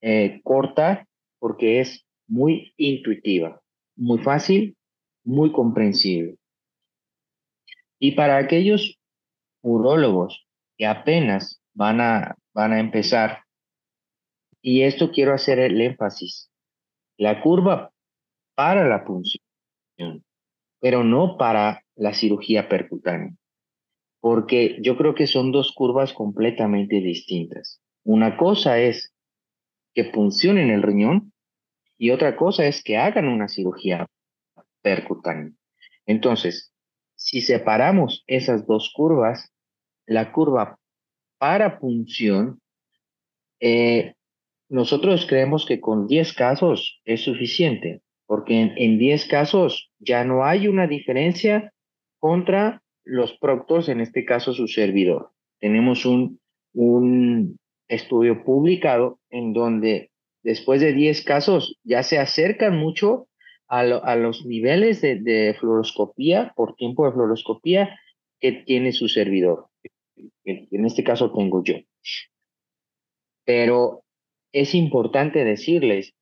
[0.00, 1.06] eh, corta
[1.38, 3.60] porque es muy intuitiva,
[3.96, 4.76] muy fácil,
[5.24, 6.36] muy comprensible.
[7.98, 8.98] Y para aquellos
[9.62, 10.46] urólogos
[10.78, 13.44] que apenas van a, van a empezar,
[14.62, 16.50] y esto quiero hacer el énfasis,
[17.18, 17.92] la curva
[18.54, 19.42] para la punción,
[20.80, 23.34] pero no para la cirugía percutánea,
[24.20, 27.80] porque yo creo que son dos curvas completamente distintas.
[28.04, 29.14] Una cosa es
[29.94, 31.32] que funcione el riñón
[31.98, 34.06] y otra cosa es que hagan una cirugía
[34.82, 35.52] percutánea.
[36.06, 36.72] Entonces,
[37.14, 39.52] si separamos esas dos curvas,
[40.06, 40.78] la curva
[41.38, 42.60] para punción,
[43.60, 44.14] eh,
[44.68, 50.68] nosotros creemos que con 10 casos es suficiente, porque en, 10 casos ya no hay
[50.68, 51.72] una diferencia
[52.18, 55.32] contra los proctos, en este caso su servidor.
[55.58, 56.38] Tenemos un,
[56.72, 57.58] un
[57.88, 60.12] estudio publicado en donde
[60.44, 63.26] después de 10 casos ya se acercan mucho
[63.66, 63.84] a,
[64.16, 67.98] los niveles de, de, fluoroscopía por tiempo de fluoroscopía
[68.40, 69.66] que tiene su servidor.
[70.44, 71.76] En este caso tengo yo.
[73.44, 74.02] Pero
[74.52, 76.14] es importante decirles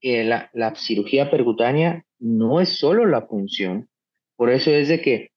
[0.00, 3.88] que la, la cirugía percutánea no es solo la punción.
[4.36, 5.31] Por eso es de que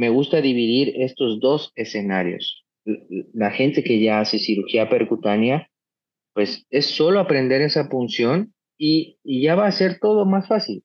[0.00, 2.64] me gusta dividir estos dos escenarios
[3.32, 5.68] la gente que ya hace cirugía percutánea,
[6.32, 10.84] pues es solo aprender esa punción y, ya va a ser todo más fácil.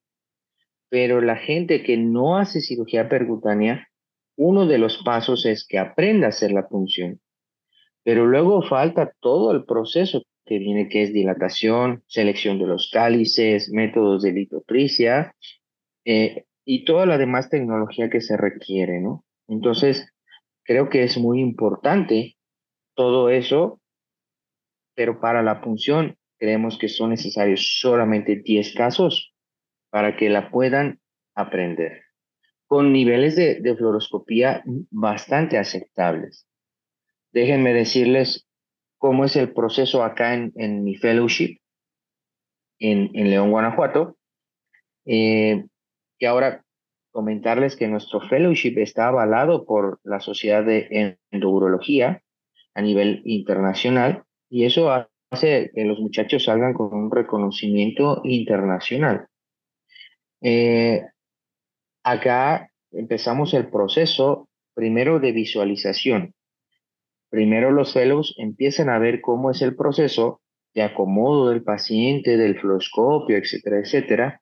[0.89, 3.88] Pero la gente que no hace cirugía percutánea,
[4.38, 7.22] uno de los pasos es que aprenda a hacer la punción.
[8.03, 13.72] Pero luego falta todo el proceso que viene, que es dilatación, selección de los cálices,
[13.72, 15.34] métodos de litotricia
[16.05, 19.24] eh, y toda la demás tecnología que se requiere, ¿no?
[19.47, 20.11] Entonces,
[20.66, 22.38] Creo que es muy importante
[22.95, 23.80] todo eso,
[24.95, 29.34] pero para la punción creemos que son necesarios solamente 10 casos
[29.91, 30.99] para que la puedan
[31.36, 32.01] aprender,
[32.66, 36.47] con niveles de, de fluoroscopía bastante aceptables.
[37.32, 38.47] Déjenme decirles
[38.97, 41.59] cómo es el proceso acá en, en mi fellowship
[42.80, 44.18] en, León, Guanajuato,
[45.05, 45.66] eh,
[46.20, 46.63] que ahora
[47.11, 52.22] comentarles que nuestro fellowship está avalado por la Sociedad de Endourología
[52.74, 54.91] a nivel internacional y eso
[55.32, 59.28] hace que los muchachos salgan con un reconocimiento internacional.
[60.41, 61.03] Eh,
[62.03, 66.34] acá empezamos el proceso primero de visualización.
[67.30, 70.41] Primero los fellows empiezan a ver cómo es el proceso
[70.74, 74.41] de acomodo del paciente, del fluoroscopio, etcétera, etcétera,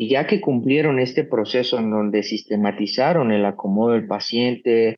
[0.00, 4.94] y ya que cumplieron este proceso en donde sistematizaron el acomodo del paciente,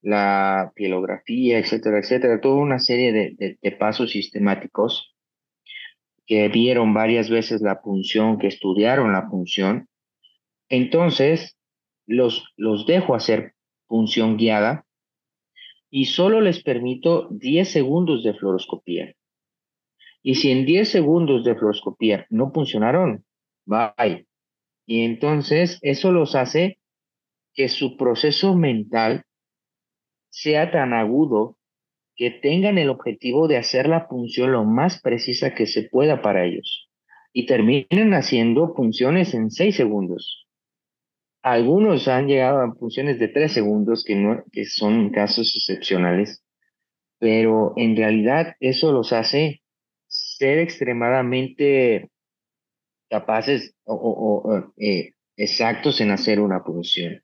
[0.00, 5.14] la pielografía, etcétera, etcétera, toda una serie de, de, pasos sistemáticos
[6.24, 9.86] que vieron varias veces la punción, que estudiaron la punción,
[10.70, 11.58] entonces
[12.06, 13.52] los, los dejo hacer
[13.86, 14.86] punción guiada
[15.90, 19.12] y solo les permito 10 segundos de fluoroscopía.
[20.22, 23.26] Y si en 10 segundos de fluoroscopía no funcionaron,
[23.66, 24.27] bye,
[24.88, 26.78] y entonces eso los hace
[27.52, 29.24] que su proceso mental
[30.30, 31.58] sea tan agudo
[32.16, 36.46] que tengan el objetivo de hacer la función lo más precisa que se pueda para
[36.46, 36.88] ellos
[37.34, 40.48] y terminen haciendo funciones en seis segundos.
[41.42, 46.42] Algunos han llegado a funciones de tres segundos, que, no, que son casos excepcionales,
[47.18, 49.60] pero en realidad eso los hace
[50.06, 52.10] ser extremadamente
[53.08, 57.22] capaces o, eh, exactos en hacer una punción.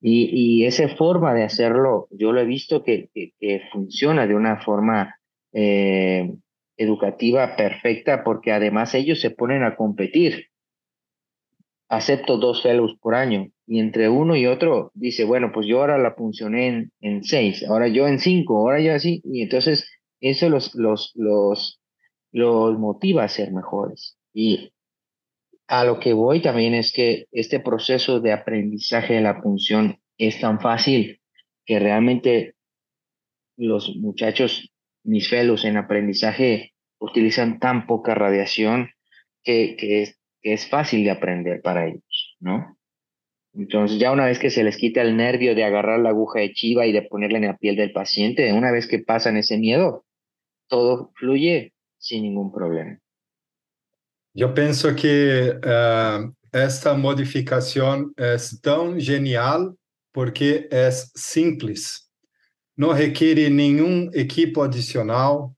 [0.00, 4.60] Y, y, esa forma de hacerlo, yo lo he visto que, que, funciona de una
[4.60, 5.16] forma
[5.52, 6.32] eh,
[6.76, 10.46] educativa perfecta porque además ellos se ponen a competir.
[11.88, 15.98] Acepto dos fellows por año y entre uno y otro dice, bueno, pues yo ahora
[15.98, 19.20] la funcioné en, en seis, ahora yo en cinco, ahora yo así.
[19.24, 19.90] Y entonces
[20.20, 21.80] eso los, los, los,
[22.30, 24.16] los motiva a ser mejores.
[24.32, 24.72] Y
[25.68, 30.40] a lo que voy también es que este proceso de aprendizaje de la punción es
[30.40, 31.20] tan fácil
[31.66, 32.54] que realmente
[33.56, 34.72] los muchachos,
[35.04, 38.90] mis fellows en aprendizaje, utilizan tan poca radiación
[39.44, 42.78] que, es, que es fácil de aprender para ellos, ¿no?
[43.54, 46.52] Entonces, ya una vez que se les quita el nervio de agarrar la aguja de
[46.52, 50.04] chiva y de ponerla en la piel del paciente, una vez que pasan ese miedo,
[50.68, 52.98] todo fluye sin ningún problema.
[54.40, 59.76] Eu penso que uh, esta modificação é tão genial
[60.12, 62.02] porque é simples.
[62.76, 65.52] não requer nenhum equipo adicional,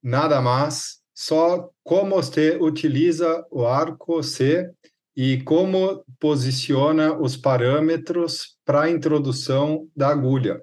[0.00, 4.70] nada mais, só como você utiliza o arco C
[5.16, 10.62] e como posiciona os parâmetros para a introdução da agulha.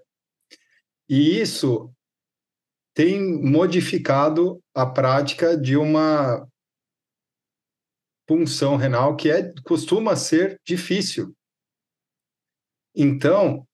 [1.10, 1.92] E isso
[2.94, 6.48] tem modificado a prática de uma
[8.28, 11.36] punção renal que é costuma ser difícil.
[12.96, 13.66] Então,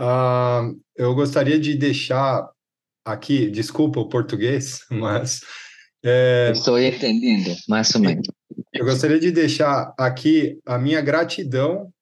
[0.00, 2.48] uh, eu gostaria de deixar
[3.04, 5.40] aqui, desculpa o português, mas
[6.04, 8.26] é, Estou entendendo, mais ou menos.
[8.72, 11.92] Eu gostaria de deixar aqui a minha gratidão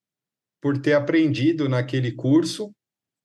[0.61, 2.71] por ter aprendido naquele curso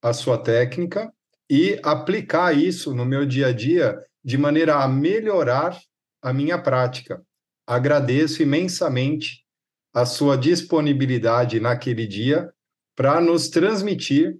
[0.01, 1.11] a sua técnica
[1.49, 5.77] e aplicar isso no meu dia a dia de maneira a melhorar
[6.21, 7.21] a minha prática.
[7.69, 9.45] Agradeço imensamente
[9.93, 12.51] a sua disponibilidade naquele dia
[12.95, 14.39] para nos transmitir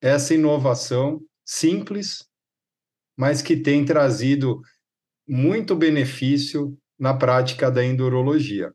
[0.00, 2.24] essa inovação simples,
[3.16, 4.60] mas que tem trazido
[5.26, 8.72] muito benefício na prática da endurologia.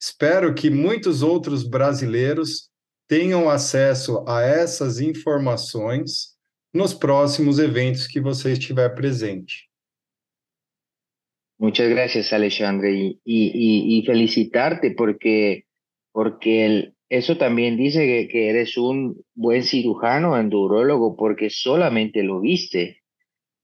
[0.00, 2.70] Espero que muitos outros brasileiros
[3.08, 6.36] tenham acesso a essas informações
[6.72, 9.68] nos próximos eventos que você estiver presente.
[11.64, 15.64] Muchas gracias, Alexandre, y, y, felicitarte porque,
[16.12, 23.00] porque eso también dice que, eres un buen cirujano, endurólogo, porque solamente lo viste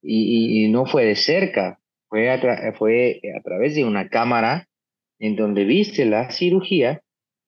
[0.01, 1.79] y, y no fue de cerca,
[2.09, 2.27] fue
[2.75, 4.67] fue a través de una cámara
[5.19, 7.03] en donde viste la cirugía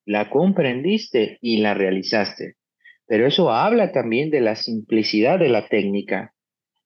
[0.05, 2.57] la comprendiste y la realizaste.
[3.07, 6.35] Pero eso habla también de la simplicidad de la técnica,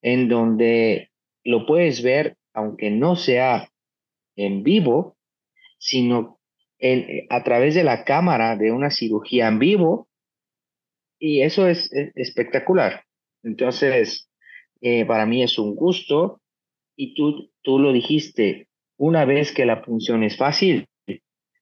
[0.02, 1.10] en donde
[1.44, 3.70] lo puedes ver, aunque no sea
[4.36, 5.16] en vivo,
[5.78, 6.40] sino
[7.30, 10.10] a través de la cámara de una cirugía en vivo,
[11.20, 13.04] y eso es, espectacular.
[13.44, 14.32] Entonces,
[14.82, 16.42] eh, para mí es un gusto,
[16.96, 20.88] y tú, tú lo dijiste, una vez que la función es fácil,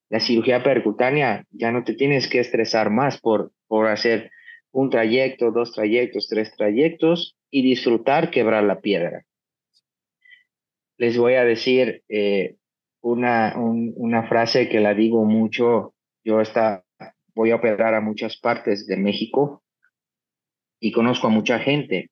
[0.10, 4.32] la cirugía percutánea ya no te tienes que estresar más por, por hacer
[4.72, 9.26] un trayecto, dos trayectos, tres trayectos y disfrutar quebrar la piedra.
[10.98, 12.56] Les voy a decir eh,
[13.02, 15.94] una, una frase que la digo mucho.
[16.24, 16.84] Yo está,
[17.36, 19.64] voy a operar a muchas partes de México
[20.80, 22.10] y conozco a mucha gente.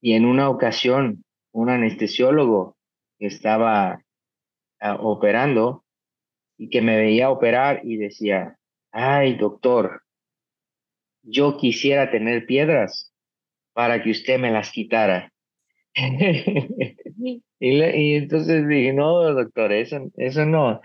[0.00, 2.76] Y en una ocasión, un anestesiólogo
[3.18, 4.02] estaba
[4.80, 5.84] ah, operando
[6.56, 8.56] y que me veía operar y decía,
[8.92, 10.02] ay doctor,
[11.22, 13.12] yo quisiera tener piedras
[13.72, 15.32] para que usted me las quitara.
[17.60, 20.80] y, entonces dije, no, doctor, eso, eso no.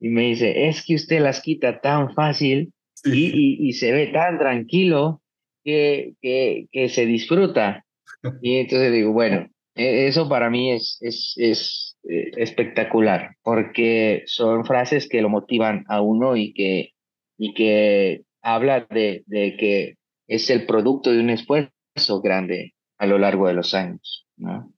[0.00, 2.72] Y me dice, es que usted las quita tan fácil
[3.04, 5.20] y, y, se ve tan tranquilo
[5.64, 7.84] que, que, que se disfruta.
[8.40, 14.64] Y entonces digo, bueno, e, eso para mí es, es, es eh, espectacular, porque son
[14.64, 16.92] frases que lo motivan a uno y que,
[17.36, 19.96] y que habla de, de que
[20.28, 24.28] es el producto de un esfuerzo grande a lo largo de los años.
[24.36, 24.72] ¿no?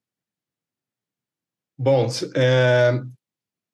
[1.76, 2.06] Bom,
[2.36, 3.00] é,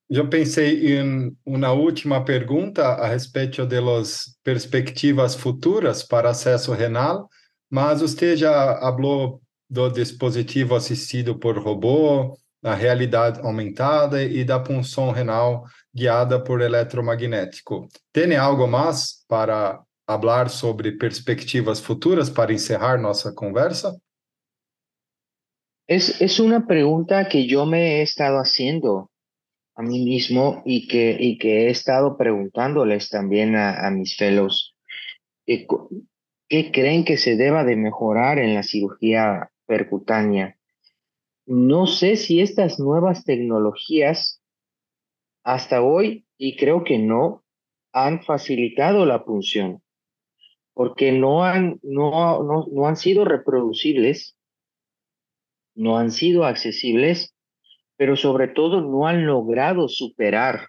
[0.08, 7.28] eu pensei em uma última pergunta a respeito das perspectivas futuras para acesso renal,
[7.70, 15.12] mas você já falou do dispositivo assistido por robô, a realidade aumentada e da punção
[15.12, 17.88] renal guiada por eletromagnético.
[18.12, 23.96] Tem algo mais para falar sobre perspectivas futuras para encerrar nossa conversa?
[25.90, 29.10] Es, es una pregunta que yo me he estado haciendo
[29.74, 34.76] a mí mismo y que, y que he estado preguntándoles también a, mis fellows.
[35.44, 35.66] ¿Qué,
[36.48, 40.56] ¿Qué creen que se deba de mejorar en la cirugía percutánea.
[41.44, 44.40] No sé si estas nuevas tecnologías
[45.42, 47.42] hasta hoy, y creo que no,
[47.92, 49.82] han facilitado la punción,
[50.72, 54.36] porque no han, no, no, no han sido reproducibles,
[55.80, 57.34] no han sido accesibles,
[57.96, 60.68] pero sobre todo no han logrado superar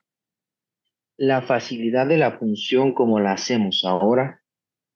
[1.18, 4.41] la facilidad de la punción como la hacemos ahora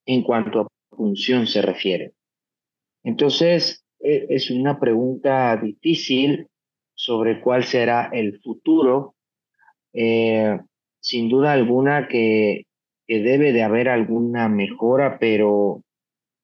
[0.05, 2.13] en cuanto a punción se refiere.
[3.03, 6.47] Entonces, e, es una pregunta difícil
[6.93, 9.15] sobre cuál será el futuro.
[9.91, 10.57] Eh,
[11.01, 12.63] sin duda alguna que,
[13.05, 15.83] que, debe de haber alguna mejora, pero,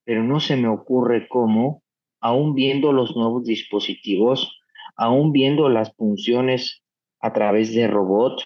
[0.03, 1.81] pero no se me ocurre cómo,
[2.22, 4.59] aún viendo los nuevos dispositivos,
[4.95, 6.84] aún viendo las funciones
[7.19, 8.41] a través de robot.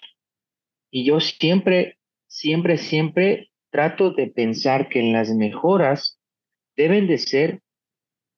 [0.90, 6.18] Y yo siempre, siempre, siempre trato de pensar que las mejoras
[6.76, 7.62] deben de ser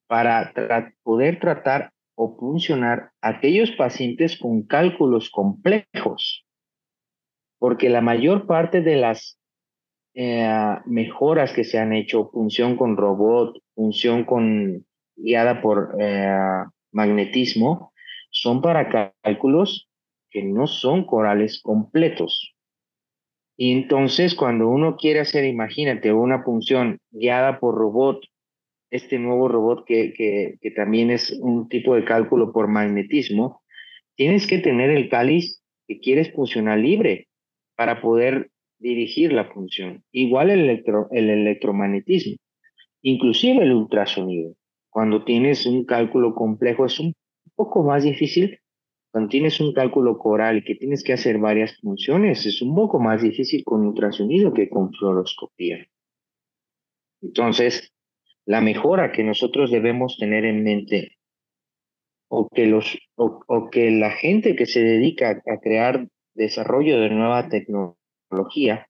[0.09, 0.53] para
[1.03, 6.45] poder tratar o funcionar aquellos pacientes con cálculos complejos,
[7.59, 9.39] porque la mayor parte de las
[10.15, 14.88] eh, mejoras que se han hecho, función con robot, función con
[15.19, 17.93] guiada por eh, magnetismo,
[18.31, 19.89] son para cálculos
[20.31, 22.55] que no son corales completos.
[23.57, 28.23] Y entonces cuando uno quiere hacer, imagínate, una función guiada por robot,
[28.91, 33.63] este nuevo robot que, que, que también es un tipo de cálculo por magnetismo,
[34.15, 37.29] tienes que tener el cáliz que quieres funcionar libre
[37.77, 40.05] para poder dirigir la función.
[40.13, 42.37] Igual el, electro, el electromagnetismo,
[43.03, 44.55] inclusive el ultrasonido.
[44.99, 47.15] Cuando tienes un cálculo complejo es un
[47.55, 48.59] poco más difícil.
[49.13, 53.23] Cuando tienes un cálculo coral que tienes que hacer varias funciones, es un poco más
[53.23, 55.87] difícil con ultrasonido que con fluoroscopía.
[57.23, 57.93] Entonces,
[58.45, 61.17] la mejora que nosotros debemos tener en mente
[62.27, 67.49] o que, los, o que la gente que se dedica a crear desarrollo de nueva
[67.49, 68.89] tecnología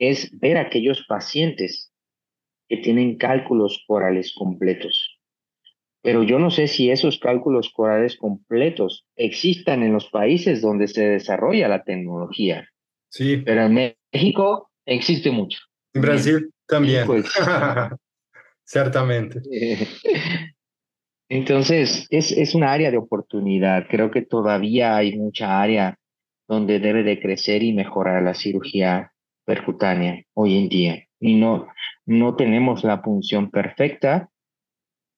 [0.00, 1.92] es ver aquellos pacientes
[2.68, 5.05] que tienen cálculos corales completos.
[6.06, 11.04] Pero yo no sé si esos cálculos corales completos existan en los países donde se
[11.04, 12.68] desarrolla la tecnología.
[13.08, 13.38] Sí.
[13.38, 15.58] Pero en México existe mucho.
[15.94, 17.08] En Brasil también.
[18.64, 19.40] Ciertamente.
[21.28, 23.88] Entonces, es, es una área de oportunidad.
[23.90, 25.98] Creo que todavía hay mucha área
[26.46, 29.10] donde debe de crecer y mejorar la cirugía
[29.44, 31.04] percutánea hoy en día.
[31.18, 31.66] Y no,
[32.04, 34.30] no tenemos la función perfecta,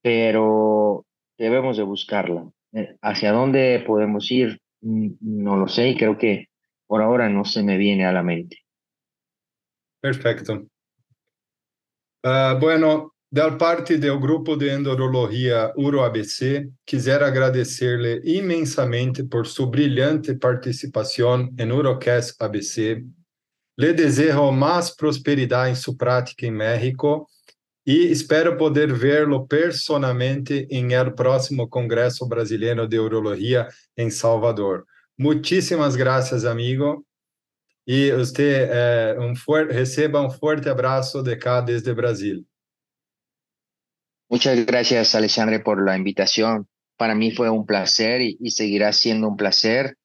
[0.03, 1.05] pero
[1.37, 2.49] debemos de buscarla.
[2.73, 4.61] Eh, ¿Hacia dónde podemos ir?
[4.81, 6.49] Mm, no lo sé y creo que
[6.87, 8.59] por ahora no se me viene a la mente.
[10.01, 10.67] Perfecto.
[12.25, 20.35] Uh, bueno, da parte do grupo de endurologia UroABC, quisiera agradecer-lhe imensamente por sua brilhante
[20.35, 23.05] participação em Urocast ABC.
[23.77, 27.27] Le desejo mais prosperidade em sua prática em México
[27.89, 33.67] e espero poder vê-lo personalmente em el próximo Congresso Brasileiro de Urologia
[33.97, 34.85] em Salvador.
[35.17, 37.03] Muitíssimas graças, amigo.
[37.87, 39.33] E você eh, um
[39.73, 42.45] receba um forte abraço de cá desde Brasil.
[44.29, 46.69] Muchas gracias, Alexandre, por la invitación.
[46.99, 49.97] Para mí fue un placer y, seguirá siendo un placer.